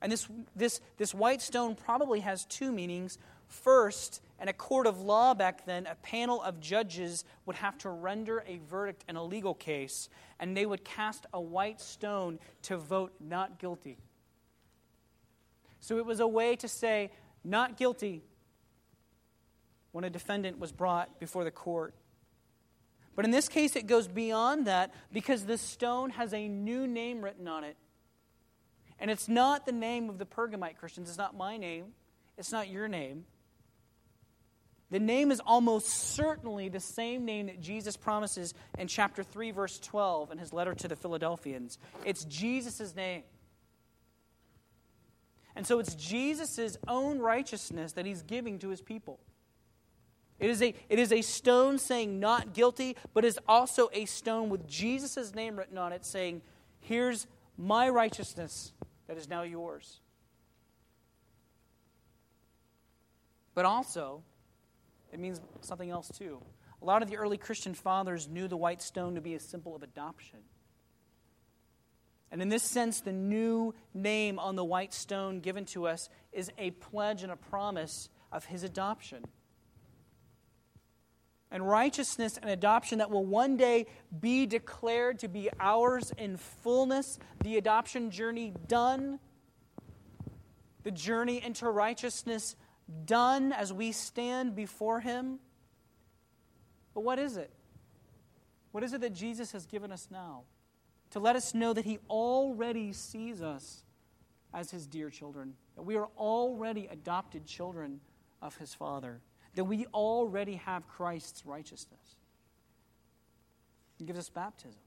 And 0.00 0.12
this, 0.12 0.28
this, 0.54 0.80
this 0.96 1.12
white 1.12 1.42
stone 1.42 1.74
probably 1.74 2.20
has 2.20 2.44
two 2.44 2.70
meanings. 2.70 3.18
First, 3.48 4.22
in 4.40 4.48
a 4.48 4.52
court 4.52 4.86
of 4.86 5.00
law 5.00 5.34
back 5.34 5.66
then, 5.66 5.86
a 5.86 5.96
panel 5.96 6.40
of 6.42 6.60
judges 6.60 7.24
would 7.46 7.56
have 7.56 7.76
to 7.78 7.90
render 7.90 8.44
a 8.46 8.58
verdict 8.68 9.04
in 9.08 9.16
a 9.16 9.24
legal 9.24 9.54
case, 9.54 10.08
and 10.38 10.56
they 10.56 10.66
would 10.66 10.84
cast 10.84 11.26
a 11.32 11.40
white 11.40 11.80
stone 11.80 12.38
to 12.62 12.76
vote 12.76 13.12
not 13.18 13.58
guilty. 13.58 13.98
So 15.80 15.98
it 15.98 16.06
was 16.06 16.20
a 16.20 16.28
way 16.28 16.54
to 16.56 16.68
say 16.68 17.10
not 17.42 17.76
guilty 17.76 18.22
when 19.92 20.04
a 20.04 20.10
defendant 20.10 20.58
was 20.58 20.70
brought 20.70 21.18
before 21.18 21.44
the 21.44 21.50
court. 21.50 21.94
But 23.16 23.24
in 23.24 23.32
this 23.32 23.48
case, 23.48 23.74
it 23.74 23.88
goes 23.88 24.06
beyond 24.06 24.66
that 24.66 24.94
because 25.12 25.44
this 25.44 25.60
stone 25.60 26.10
has 26.10 26.32
a 26.32 26.46
new 26.46 26.86
name 26.86 27.20
written 27.20 27.48
on 27.48 27.64
it 27.64 27.76
and 28.98 29.10
it's 29.10 29.28
not 29.28 29.66
the 29.66 29.72
name 29.72 30.08
of 30.08 30.18
the 30.18 30.26
Pergamite 30.26 30.76
Christians, 30.76 31.08
it's 31.08 31.18
not 31.18 31.36
my 31.36 31.56
name. 31.56 31.86
it's 32.36 32.52
not 32.52 32.68
your 32.68 32.88
name. 32.88 33.24
The 34.90 35.00
name 35.00 35.30
is 35.30 35.40
almost 35.44 35.88
certainly 35.88 36.70
the 36.70 36.80
same 36.80 37.26
name 37.26 37.46
that 37.46 37.60
Jesus 37.60 37.96
promises 37.96 38.54
in 38.78 38.88
chapter 38.88 39.22
3, 39.22 39.50
verse 39.50 39.78
12 39.78 40.32
in 40.32 40.38
his 40.38 40.52
letter 40.52 40.74
to 40.74 40.88
the 40.88 40.96
Philadelphians. 40.96 41.78
It's 42.06 42.24
Jesus' 42.24 42.96
name. 42.96 43.22
And 45.54 45.66
so 45.66 45.78
it's 45.78 45.94
Jesus' 45.94 46.78
own 46.86 47.18
righteousness 47.18 47.92
that 47.92 48.06
he's 48.06 48.22
giving 48.22 48.58
to 48.60 48.70
his 48.70 48.80
people. 48.80 49.18
It 50.38 50.48
is, 50.50 50.62
a, 50.62 50.72
it 50.88 50.98
is 50.98 51.12
a 51.12 51.20
stone 51.20 51.78
saying 51.78 52.20
not 52.20 52.54
guilty, 52.54 52.96
but 53.12 53.24
is 53.24 53.38
also 53.48 53.90
a 53.92 54.04
stone 54.04 54.48
with 54.48 54.66
Jesus' 54.66 55.34
name 55.34 55.56
written 55.56 55.76
on 55.76 55.92
it 55.92 56.06
saying, 56.06 56.42
Here's 56.80 57.26
my 57.58 57.88
righteousness 57.88 58.72
that 59.08 59.16
is 59.16 59.28
now 59.28 59.42
yours. 59.42 60.00
But 63.54 63.64
also, 63.64 64.22
it 65.12 65.18
means 65.18 65.40
something 65.62 65.90
else 65.90 66.08
too. 66.16 66.40
A 66.80 66.84
lot 66.84 67.02
of 67.02 67.10
the 67.10 67.16
early 67.16 67.38
Christian 67.38 67.74
fathers 67.74 68.28
knew 68.28 68.46
the 68.46 68.56
white 68.56 68.80
stone 68.80 69.16
to 69.16 69.20
be 69.20 69.34
a 69.34 69.40
symbol 69.40 69.74
of 69.74 69.82
adoption. 69.82 70.38
And 72.30 72.42
in 72.42 72.50
this 72.50 72.62
sense, 72.62 73.00
the 73.00 73.12
new 73.12 73.74
name 73.94 74.38
on 74.38 74.54
the 74.54 74.64
white 74.64 74.92
stone 74.94 75.40
given 75.40 75.64
to 75.66 75.88
us 75.88 76.08
is 76.32 76.52
a 76.58 76.70
pledge 76.70 77.22
and 77.22 77.32
a 77.32 77.36
promise 77.36 78.10
of 78.30 78.44
his 78.44 78.62
adoption. 78.62 79.24
And 81.50 81.66
righteousness 81.66 82.38
and 82.40 82.50
adoption 82.50 82.98
that 82.98 83.10
will 83.10 83.24
one 83.24 83.56
day 83.56 83.86
be 84.20 84.44
declared 84.44 85.20
to 85.20 85.28
be 85.28 85.48
ours 85.58 86.12
in 86.18 86.36
fullness, 86.36 87.18
the 87.42 87.56
adoption 87.56 88.10
journey 88.10 88.52
done, 88.66 89.18
the 90.82 90.90
journey 90.90 91.42
into 91.42 91.68
righteousness 91.70 92.54
done 93.04 93.52
as 93.52 93.72
we 93.72 93.92
stand 93.92 94.54
before 94.54 95.00
Him. 95.00 95.38
But 96.94 97.00
what 97.02 97.18
is 97.18 97.36
it? 97.36 97.50
What 98.72 98.84
is 98.84 98.92
it 98.92 99.00
that 99.00 99.14
Jesus 99.14 99.52
has 99.52 99.66
given 99.66 99.90
us 99.90 100.08
now? 100.10 100.42
To 101.12 101.18
let 101.20 101.36
us 101.36 101.54
know 101.54 101.72
that 101.72 101.84
He 101.84 101.98
already 102.10 102.92
sees 102.92 103.40
us 103.40 103.84
as 104.52 104.70
His 104.70 104.86
dear 104.86 105.10
children, 105.10 105.54
that 105.76 105.82
we 105.82 105.96
are 105.96 106.08
already 106.18 106.86
adopted 106.90 107.46
children 107.46 108.00
of 108.42 108.56
His 108.56 108.74
Father, 108.74 109.20
that 109.54 109.64
we 109.64 109.86
already 109.86 110.56
have 110.56 110.86
Christ's 110.88 111.44
righteousness. 111.44 112.16
He 113.98 114.04
gives 114.04 114.18
us 114.18 114.28
baptism. 114.28 114.80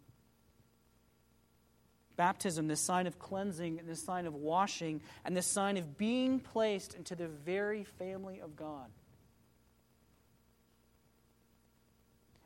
Baptism, 2.15 2.67
this 2.67 2.79
sign 2.79 3.07
of 3.07 3.19
cleansing 3.19 3.79
and 3.79 3.87
this 3.87 4.03
sign 4.03 4.25
of 4.25 4.33
washing 4.33 5.01
and 5.25 5.35
this 5.35 5.47
sign 5.47 5.77
of 5.77 5.97
being 5.97 6.39
placed 6.39 6.93
into 6.93 7.15
the 7.15 7.27
very 7.27 7.83
family 7.83 8.39
of 8.41 8.55
God. 8.55 8.89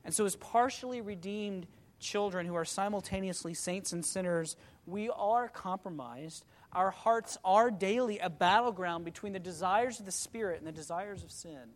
And 0.04 0.14
so, 0.14 0.26
as 0.26 0.36
partially 0.36 1.02
redeemed 1.02 1.66
children 2.00 2.46
who 2.46 2.56
are 2.56 2.66
simultaneously 2.66 3.56
saints 3.56 3.92
and 3.92 4.06
sinners, 4.06 4.56
we 4.86 5.10
are 5.10 5.50
compromised. 5.50 6.46
Our 6.72 6.92
hearts 6.92 7.38
are 7.44 7.72
daily 7.72 8.20
a 8.20 8.30
battleground 8.30 9.04
between 9.04 9.34
the 9.34 9.40
desires 9.40 10.00
of 10.00 10.06
the 10.06 10.12
Spirit 10.12 10.60
and 10.60 10.68
the 10.68 10.72
desires 10.72 11.24
of 11.24 11.32
sin. 11.32 11.74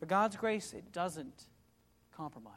But 0.00 0.08
God's 0.08 0.36
grace, 0.36 0.72
it 0.72 0.92
doesn't 0.92 1.44
compromise. 2.16 2.52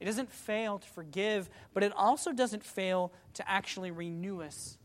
It 0.00 0.06
doesn't 0.06 0.30
fail 0.30 0.78
to 0.78 0.88
forgive, 0.88 1.48
but 1.72 1.82
it 1.82 1.92
also 1.96 2.32
doesn't 2.32 2.64
fail 2.64 3.12
to 3.34 3.48
actually 3.48 3.90
renew 3.90 4.42
us 4.42 4.78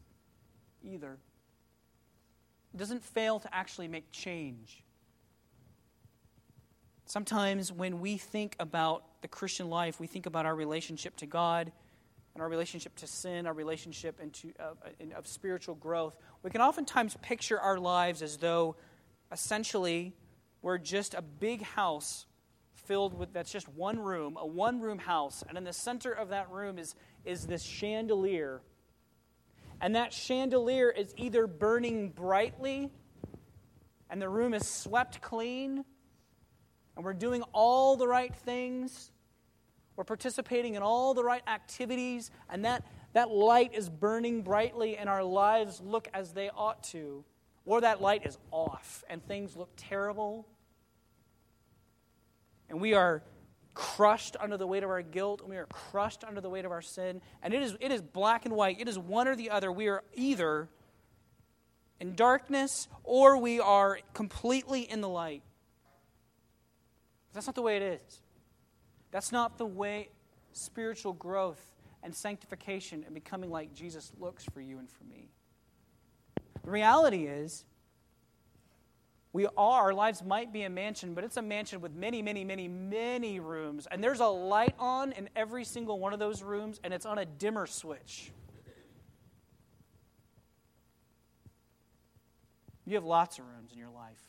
either. 0.83 1.17
It 2.73 2.77
doesn't 2.77 3.03
fail 3.03 3.39
to 3.39 3.55
actually 3.55 3.87
make 3.87 4.11
change. 4.11 4.83
Sometimes 7.05 7.71
when 7.71 7.99
we 7.99 8.17
think 8.17 8.55
about 8.59 9.21
the 9.21 9.27
Christian 9.27 9.69
life, 9.69 9.99
we 9.99 10.07
think 10.07 10.25
about 10.25 10.45
our 10.45 10.53
relationship 10.53 11.15
to 11.17 11.25
God 11.25 11.71
and 12.35 12.41
our 12.43 12.49
relationship 12.49 12.95
to 12.97 13.07
sin, 13.07 13.47
our 13.47 13.53
relationship 13.53 14.19
into, 14.19 14.53
uh, 14.59 14.73
of 15.15 15.25
spiritual 15.25 15.73
growth. 15.73 16.15
We 16.43 16.51
can 16.51 16.61
oftentimes 16.61 17.17
picture 17.23 17.59
our 17.59 17.79
lives 17.79 18.21
as 18.21 18.37
though 18.37 18.75
essentially 19.31 20.13
we're 20.67 20.77
just 20.77 21.13
a 21.13 21.21
big 21.21 21.61
house 21.61 22.25
filled 22.73 23.17
with 23.17 23.31
that's 23.31 23.49
just 23.49 23.69
one 23.69 23.97
room, 23.97 24.37
a 24.37 24.45
one 24.45 24.81
room 24.81 24.99
house, 24.99 25.41
and 25.47 25.57
in 25.57 25.63
the 25.63 25.71
center 25.71 26.11
of 26.11 26.27
that 26.27 26.51
room 26.51 26.77
is, 26.77 26.93
is 27.23 27.47
this 27.47 27.63
chandelier. 27.63 28.59
And 29.79 29.95
that 29.95 30.11
chandelier 30.11 30.89
is 30.89 31.13
either 31.15 31.47
burning 31.47 32.09
brightly 32.09 32.89
and 34.09 34.21
the 34.21 34.27
room 34.27 34.53
is 34.53 34.67
swept 34.67 35.21
clean 35.21 35.85
and 36.97 37.05
we're 37.05 37.13
doing 37.13 37.43
all 37.53 37.95
the 37.95 38.05
right 38.05 38.35
things. 38.35 39.13
We're 39.95 40.03
participating 40.03 40.75
in 40.75 40.83
all 40.83 41.13
the 41.13 41.23
right 41.23 41.43
activities, 41.47 42.29
and 42.49 42.65
that, 42.65 42.83
that 43.13 43.31
light 43.31 43.73
is 43.73 43.87
burning 43.87 44.41
brightly, 44.41 44.97
and 44.97 45.07
our 45.07 45.23
lives 45.23 45.79
look 45.79 46.09
as 46.13 46.33
they 46.33 46.49
ought 46.49 46.83
to. 46.91 47.23
Or 47.65 47.79
that 47.79 48.01
light 48.01 48.25
is 48.25 48.37
off, 48.51 49.05
and 49.09 49.25
things 49.25 49.55
look 49.55 49.69
terrible, 49.77 50.45
and 52.69 52.81
we 52.81 52.93
are 52.93 53.23
crushed 53.73 54.35
under 54.39 54.57
the 54.57 54.65
weight 54.65 54.83
of 54.83 54.89
our 54.89 55.01
guilt, 55.01 55.41
and 55.41 55.49
we 55.49 55.57
are 55.57 55.67
crushed 55.67 56.23
under 56.23 56.41
the 56.41 56.49
weight 56.49 56.65
of 56.65 56.71
our 56.71 56.81
sin. 56.81 57.21
And 57.43 57.53
it 57.53 57.61
is, 57.61 57.77
it 57.79 57.91
is 57.91 58.01
black 58.01 58.45
and 58.45 58.55
white, 58.55 58.79
it 58.79 58.87
is 58.87 58.97
one 58.97 59.27
or 59.27 59.35
the 59.35 59.51
other. 59.51 59.71
We 59.71 59.87
are 59.87 60.03
either 60.15 60.67
in 61.99 62.15
darkness 62.15 62.87
or 63.03 63.37
we 63.37 63.59
are 63.59 63.99
completely 64.13 64.81
in 64.81 65.01
the 65.01 65.09
light. 65.09 65.43
That's 67.33 67.45
not 67.45 67.55
the 67.55 67.61
way 67.61 67.77
it 67.77 67.83
is. 67.83 68.21
That's 69.11 69.31
not 69.31 69.57
the 69.57 69.65
way 69.65 70.09
spiritual 70.53 71.13
growth 71.13 71.61
and 72.01 72.15
sanctification 72.15 73.03
and 73.05 73.13
becoming 73.13 73.51
like 73.51 73.73
Jesus 73.73 74.11
looks 74.19 74.43
for 74.45 74.59
you 74.59 74.79
and 74.79 74.89
for 74.89 75.03
me. 75.03 75.29
The 76.63 76.71
reality 76.71 77.27
is, 77.27 77.65
we 79.33 79.45
are, 79.45 79.81
our 79.81 79.93
lives 79.93 80.23
might 80.23 80.53
be 80.53 80.63
a 80.63 80.69
mansion, 80.69 81.13
but 81.13 81.23
it's 81.23 81.37
a 81.37 81.41
mansion 81.41 81.81
with 81.81 81.93
many, 81.93 82.21
many, 82.21 82.43
many, 82.43 82.67
many 82.67 83.39
rooms. 83.39 83.87
And 83.91 84.03
there's 84.03 84.19
a 84.19 84.27
light 84.27 84.73
on 84.79 85.11
in 85.11 85.29
every 85.35 85.63
single 85.63 85.99
one 85.99 86.13
of 86.13 86.19
those 86.19 86.41
rooms, 86.41 86.79
and 86.83 86.93
it's 86.93 87.05
on 87.05 87.17
a 87.17 87.25
dimmer 87.25 87.67
switch. 87.67 88.31
You 92.85 92.95
have 92.95 93.03
lots 93.03 93.37
of 93.37 93.45
rooms 93.45 93.73
in 93.73 93.77
your 93.77 93.89
life, 93.89 94.21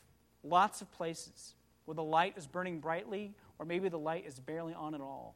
lots 0.43 0.81
of 0.81 0.91
places 0.91 1.55
where 1.85 1.95
the 1.95 2.03
light 2.03 2.33
is 2.37 2.45
burning 2.45 2.79
brightly, 2.79 3.33
or 3.57 3.65
maybe 3.65 3.87
the 3.89 3.97
light 3.97 4.25
is 4.27 4.39
barely 4.39 4.73
on 4.73 4.93
at 4.93 5.01
all. 5.01 5.35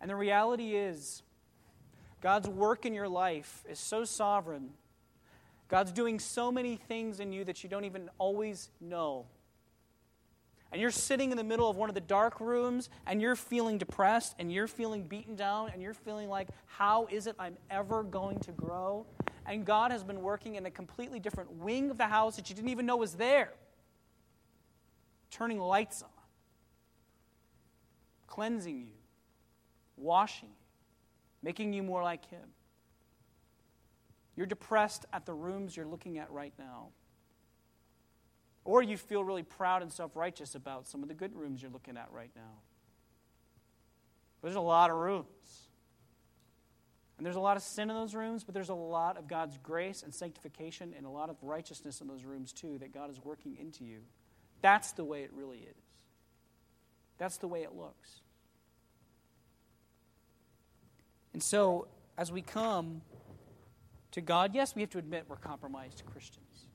And 0.00 0.10
the 0.10 0.16
reality 0.16 0.74
is, 0.74 1.22
God's 2.20 2.48
work 2.48 2.84
in 2.84 2.94
your 2.94 3.08
life 3.08 3.64
is 3.68 3.78
so 3.78 4.04
sovereign 4.04 4.70
God's 5.68 5.92
doing 5.92 6.18
so 6.18 6.52
many 6.52 6.76
things 6.76 7.20
in 7.20 7.32
you 7.32 7.44
that 7.44 7.62
you 7.62 7.70
don't 7.70 7.84
even 7.84 8.08
always 8.18 8.70
know. 8.80 9.26
And 10.72 10.80
you're 10.80 10.90
sitting 10.90 11.30
in 11.30 11.36
the 11.36 11.44
middle 11.44 11.70
of 11.70 11.76
one 11.76 11.88
of 11.88 11.94
the 11.94 12.00
dark 12.00 12.40
rooms 12.40 12.90
and 13.06 13.22
you're 13.22 13.36
feeling 13.36 13.78
depressed 13.78 14.34
and 14.38 14.52
you're 14.52 14.66
feeling 14.66 15.04
beaten 15.04 15.36
down 15.36 15.70
and 15.72 15.80
you're 15.80 15.94
feeling 15.94 16.28
like, 16.28 16.48
how 16.66 17.06
is 17.10 17.26
it 17.26 17.36
I'm 17.38 17.56
ever 17.70 18.02
going 18.02 18.40
to 18.40 18.52
grow? 18.52 19.06
And 19.46 19.64
God 19.64 19.92
has 19.92 20.02
been 20.02 20.22
working 20.22 20.56
in 20.56 20.66
a 20.66 20.70
completely 20.70 21.20
different 21.20 21.52
wing 21.52 21.90
of 21.90 21.98
the 21.98 22.06
house 22.06 22.36
that 22.36 22.50
you 22.50 22.56
didn't 22.56 22.70
even 22.70 22.84
know 22.84 22.96
was 22.96 23.14
there, 23.14 23.52
turning 25.30 25.60
lights 25.60 26.02
on, 26.02 26.08
cleansing 28.26 28.80
you, 28.80 28.92
washing 29.96 30.48
you, 30.48 30.54
making 31.42 31.72
you 31.72 31.82
more 31.82 32.02
like 32.02 32.28
Him. 32.28 32.48
You're 34.36 34.46
depressed 34.46 35.06
at 35.12 35.24
the 35.24 35.32
rooms 35.32 35.76
you're 35.76 35.86
looking 35.86 36.18
at 36.18 36.30
right 36.30 36.52
now. 36.58 36.88
Or 38.64 38.82
you 38.82 38.96
feel 38.96 39.24
really 39.24 39.42
proud 39.42 39.82
and 39.82 39.92
self 39.92 40.14
righteous 40.14 40.54
about 40.54 40.86
some 40.86 41.02
of 41.02 41.08
the 41.08 41.14
good 41.14 41.34
rooms 41.34 41.62
you're 41.62 41.70
looking 41.70 41.96
at 41.96 42.08
right 42.12 42.30
now. 42.36 42.60
There's 44.42 44.56
a 44.56 44.60
lot 44.60 44.90
of 44.90 44.96
rooms. 44.96 45.26
And 47.16 47.24
there's 47.24 47.36
a 47.36 47.40
lot 47.40 47.56
of 47.56 47.62
sin 47.62 47.88
in 47.88 47.96
those 47.96 48.14
rooms, 48.14 48.44
but 48.44 48.52
there's 48.52 48.68
a 48.68 48.74
lot 48.74 49.16
of 49.16 49.26
God's 49.26 49.56
grace 49.62 50.02
and 50.02 50.14
sanctification 50.14 50.92
and 50.94 51.06
a 51.06 51.08
lot 51.08 51.30
of 51.30 51.36
righteousness 51.40 52.02
in 52.02 52.08
those 52.08 52.24
rooms 52.24 52.52
too 52.52 52.76
that 52.78 52.92
God 52.92 53.10
is 53.10 53.18
working 53.24 53.56
into 53.58 53.84
you. 53.84 54.00
That's 54.60 54.92
the 54.92 55.04
way 55.04 55.22
it 55.22 55.30
really 55.32 55.58
is. 55.58 56.04
That's 57.16 57.38
the 57.38 57.48
way 57.48 57.62
it 57.62 57.74
looks. 57.74 58.20
And 61.32 61.42
so, 61.42 61.88
as 62.18 62.30
we 62.30 62.42
come 62.42 63.00
to 64.16 64.22
God, 64.22 64.54
yes, 64.54 64.74
we 64.74 64.80
have 64.80 64.88
to 64.90 64.98
admit 64.98 65.26
we're 65.28 65.36
compromised 65.36 66.02
Christians. 66.10 66.68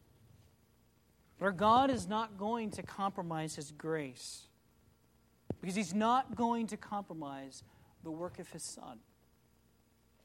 But 1.40 1.46
our 1.46 1.52
God 1.52 1.90
is 1.90 2.08
not 2.08 2.38
going 2.38 2.70
to 2.72 2.84
compromise 2.84 3.56
His 3.56 3.72
grace 3.72 4.44
because 5.60 5.76
He's 5.76 5.96
not 5.96 6.36
going 6.36 6.68
to 6.68 6.78
compromise 6.78 7.64
the 8.04 8.12
work 8.12 8.38
of 8.38 8.48
His 8.50 8.62
Son. 8.62 9.00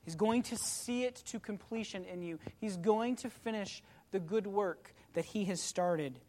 He's 0.05 0.15
going 0.15 0.43
to 0.43 0.59
see 0.59 1.05
it 1.05 1.23
to 1.29 1.41
completion 1.41 2.05
in 2.05 2.21
you. 2.21 2.39
He's 2.59 2.77
going 2.77 3.17
to 3.17 3.31
finish 3.31 3.83
the 4.11 4.21
good 4.21 4.47
work 4.47 4.93
that 5.15 5.25
He 5.25 5.47
has 5.47 5.59
started. 5.59 6.21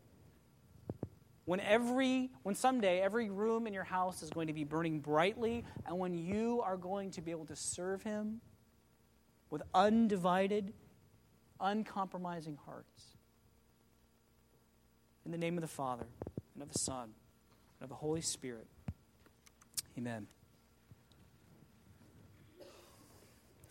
When 1.44 1.60
every 1.60 2.32
when 2.44 2.56
someday 2.56 3.02
every 3.02 3.30
room 3.30 3.68
in 3.68 3.74
your 3.74 3.84
house 3.84 4.24
is 4.24 4.30
going 4.30 4.48
to 4.48 4.54
be 4.54 4.64
burning 4.64 5.02
brightly 5.02 5.66
and 5.86 6.00
when 6.00 6.14
you 6.14 6.62
are 6.64 6.78
going 6.78 7.12
to 7.12 7.22
be 7.22 7.32
able 7.32 7.46
to 7.48 7.58
serve 7.58 8.04
him 8.04 8.40
with 9.50 9.62
undivided 9.74 10.74
uncompromising 11.60 12.58
hearts. 12.66 13.18
In 15.26 15.32
the 15.32 15.38
name 15.38 15.58
of 15.58 15.62
the 15.62 15.68
Father 15.68 16.06
and 16.54 16.64
of 16.64 16.72
the 16.72 16.80
Son 16.80 17.04
and 17.04 17.84
of 17.84 17.89
the 17.89 17.95
Holy 17.95 18.22
Spirit. 18.22 18.68
Amen. 19.98 20.28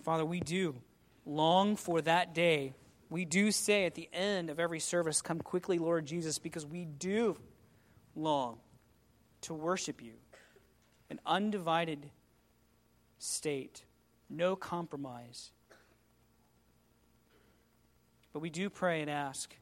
Father, 0.03 0.25
we 0.25 0.41
do 0.41 0.77
long 1.25 1.77
for 1.77 2.01
that 2.03 2.35
day. 2.35 2.75
We 3.09 3.25
do 3.25 3.51
say 3.51 3.87
at 3.87 3.95
the 3.95 4.09
end 4.13 4.51
of 4.51 4.61
every 4.61 4.81
service, 4.81 5.23
Come 5.23 5.41
quickly, 5.41 5.79
Lord 5.79 6.07
Jesus, 6.07 6.39
because 6.39 6.67
we 6.67 6.85
do 6.85 7.37
long 8.15 8.59
to 9.43 9.55
worship 9.55 10.03
you. 10.03 10.13
An 11.11 11.21
undivided 11.25 12.11
state, 13.19 13.85
no 14.29 14.57
compromise. 14.57 15.53
But 18.37 18.43
we 18.43 18.51
do 18.51 18.69
pray 18.69 19.01
and 19.01 19.09
ask 19.09 19.57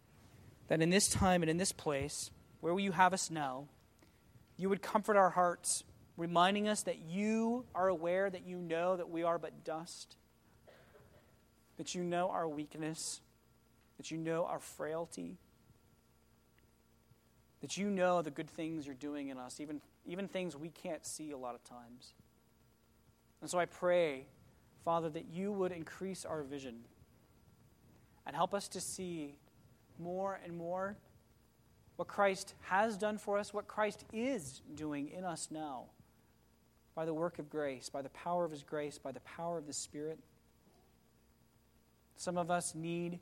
that 0.67 0.83
in 0.83 0.91
this 0.91 1.09
time 1.09 1.45
and 1.45 1.49
in 1.49 1.59
this 1.59 1.71
place, 1.71 2.33
where 2.59 2.73
will 2.73 2.81
you 2.81 2.91
have 2.91 3.13
us 3.13 3.31
now, 3.31 3.69
you 4.57 4.69
would 4.69 4.83
comfort 4.83 5.17
our 5.17 5.31
hearts, 5.31 5.85
reminding 6.17 6.67
us 6.67 6.83
that 6.83 6.99
you 6.99 7.67
are 7.73 7.87
aware, 7.87 8.29
that 8.29 8.45
you 8.45 8.57
know 8.57 8.97
that 8.97 9.09
we 9.09 9.23
are 9.23 9.39
but 9.39 9.63
dust, 9.63 10.17
that 11.77 11.95
you 11.95 12.03
know 12.03 12.31
our 12.31 12.49
weakness, 12.49 13.21
that 13.97 14.11
you 14.11 14.17
know 14.19 14.45
our 14.45 14.59
frailty 14.59 15.39
that 17.61 17.77
you 17.77 17.89
know 17.89 18.23
the 18.23 18.31
good 18.33 18.51
things 18.51 18.87
you're 18.87 18.97
doing 18.97 19.29
in 19.29 19.39
us, 19.39 19.61
even, 19.61 19.81
even 20.05 20.27
things 20.27 20.57
we 20.57 20.71
can't 20.71 21.07
see 21.07 21.31
a 21.31 21.39
lot 21.39 21.55
of 21.55 21.63
times. 21.63 22.13
And 23.41 23.49
so 23.49 23.57
I 23.57 23.67
pray, 23.67 24.27
Father, 24.85 25.09
that 25.11 25.27
you 25.33 25.53
would 25.53 25.71
increase 25.71 26.25
our 26.25 26.43
vision 26.43 26.81
and 28.27 28.35
help 28.35 28.55
us 28.55 28.69
to 28.69 28.81
see 28.81 29.37
more 29.99 30.41
and 30.45 30.57
more 30.57 30.97
what 31.97 32.09
Christ 32.09 32.55
has 32.63 32.97
done 32.97 33.19
for 33.19 33.39
us, 33.39 33.55
what 33.55 33.69
Christ 33.69 34.05
is 34.13 34.63
doing 34.75 35.11
in 35.11 35.25
us 35.25 35.49
now 35.51 35.85
by 36.95 37.05
the 37.05 37.15
work 37.15 37.39
of 37.39 37.49
grace, 37.49 37.89
by 37.89 38.03
the 38.03 38.09
power 38.11 38.45
of 38.45 38.51
His 38.51 38.63
grace, 38.63 38.99
by 38.99 39.13
the 39.13 39.21
power 39.21 39.59
of 39.59 39.67
the 39.67 39.73
Spirit. 39.73 40.19
Some 42.17 42.39
of 42.39 42.51
us 42.51 42.75
need 42.75 43.21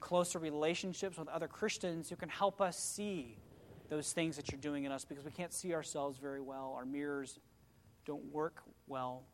closer 0.00 0.38
relationships 0.38 1.18
with 1.18 1.28
other 1.28 1.48
Christians 1.48 2.10
who 2.10 2.16
can 2.16 2.28
help 2.28 2.60
us 2.60 2.78
see 2.78 3.38
those 3.88 4.12
things 4.12 4.36
that 4.36 4.50
you're 4.50 4.60
doing 4.60 4.84
in 4.84 4.92
us 4.92 5.04
because 5.04 5.24
we 5.24 5.30
can't 5.30 5.52
see 5.52 5.74
ourselves 5.74 6.18
very 6.18 6.40
well. 6.40 6.74
Our 6.76 6.84
mirrors 6.84 7.38
don't 8.04 8.24
work 8.32 8.62
well. 8.86 9.24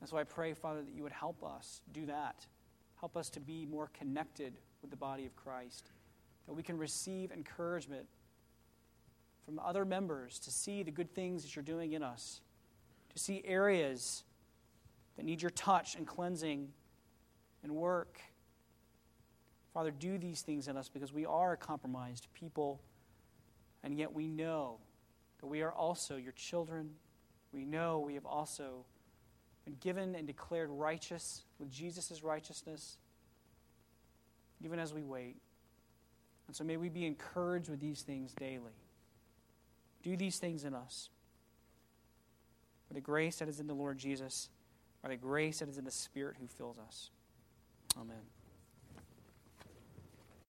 And 0.00 0.08
so 0.08 0.16
I 0.16 0.24
pray, 0.24 0.52
Father, 0.54 0.82
that 0.82 0.94
you 0.94 1.02
would 1.02 1.12
help 1.12 1.44
us 1.44 1.80
do 1.92 2.06
that. 2.06 2.46
Help 3.02 3.18
us 3.18 3.28
to 3.30 3.40
be 3.40 3.66
more 3.66 3.90
connected 3.92 4.54
with 4.80 4.90
the 4.90 4.96
body 4.96 5.26
of 5.26 5.36
Christ, 5.36 5.90
that 6.46 6.54
we 6.54 6.62
can 6.62 6.78
receive 6.78 7.30
encouragement 7.30 8.06
from 9.44 9.58
other 9.58 9.84
members 9.84 10.38
to 10.38 10.50
see 10.50 10.82
the 10.82 10.90
good 10.90 11.14
things 11.14 11.42
that 11.42 11.54
you're 11.54 11.62
doing 11.62 11.92
in 11.92 12.02
us, 12.02 12.40
to 13.12 13.18
see 13.18 13.42
areas 13.44 14.24
that 15.18 15.26
need 15.26 15.42
your 15.42 15.50
touch 15.50 15.96
and 15.96 16.06
cleansing 16.06 16.68
and 17.62 17.72
work 17.74 18.18
Father, 19.72 19.90
do 19.90 20.18
these 20.18 20.42
things 20.42 20.68
in 20.68 20.76
us 20.76 20.88
because 20.88 21.12
we 21.12 21.24
are 21.24 21.52
a 21.52 21.56
compromised 21.56 22.26
people, 22.34 22.80
and 23.82 23.96
yet 23.96 24.12
we 24.12 24.28
know 24.28 24.78
that 25.40 25.46
we 25.46 25.62
are 25.62 25.72
also 25.72 26.16
your 26.16 26.32
children. 26.32 26.90
We 27.52 27.64
know 27.64 27.98
we 27.98 28.14
have 28.14 28.26
also 28.26 28.84
been 29.64 29.76
given 29.80 30.14
and 30.14 30.26
declared 30.26 30.70
righteous 30.70 31.42
with 31.58 31.70
Jesus' 31.70 32.22
righteousness, 32.22 32.96
even 34.64 34.78
as 34.78 34.92
we 34.92 35.02
wait. 35.02 35.36
And 36.46 36.56
so 36.56 36.64
may 36.64 36.76
we 36.76 36.88
be 36.88 37.06
encouraged 37.06 37.68
with 37.68 37.80
these 37.80 38.02
things 38.02 38.32
daily. 38.32 38.76
Do 40.02 40.16
these 40.16 40.38
things 40.38 40.64
in 40.64 40.74
us. 40.74 41.08
By 42.90 42.94
the 42.94 43.00
grace 43.00 43.36
that 43.36 43.48
is 43.48 43.60
in 43.60 43.66
the 43.66 43.74
Lord 43.74 43.98
Jesus, 43.98 44.48
by 45.02 45.10
the 45.10 45.16
grace 45.16 45.60
that 45.60 45.68
is 45.68 45.78
in 45.78 45.84
the 45.84 45.90
Spirit 45.90 46.36
who 46.40 46.46
fills 46.46 46.78
us. 46.78 47.10
Amen. 47.98 48.41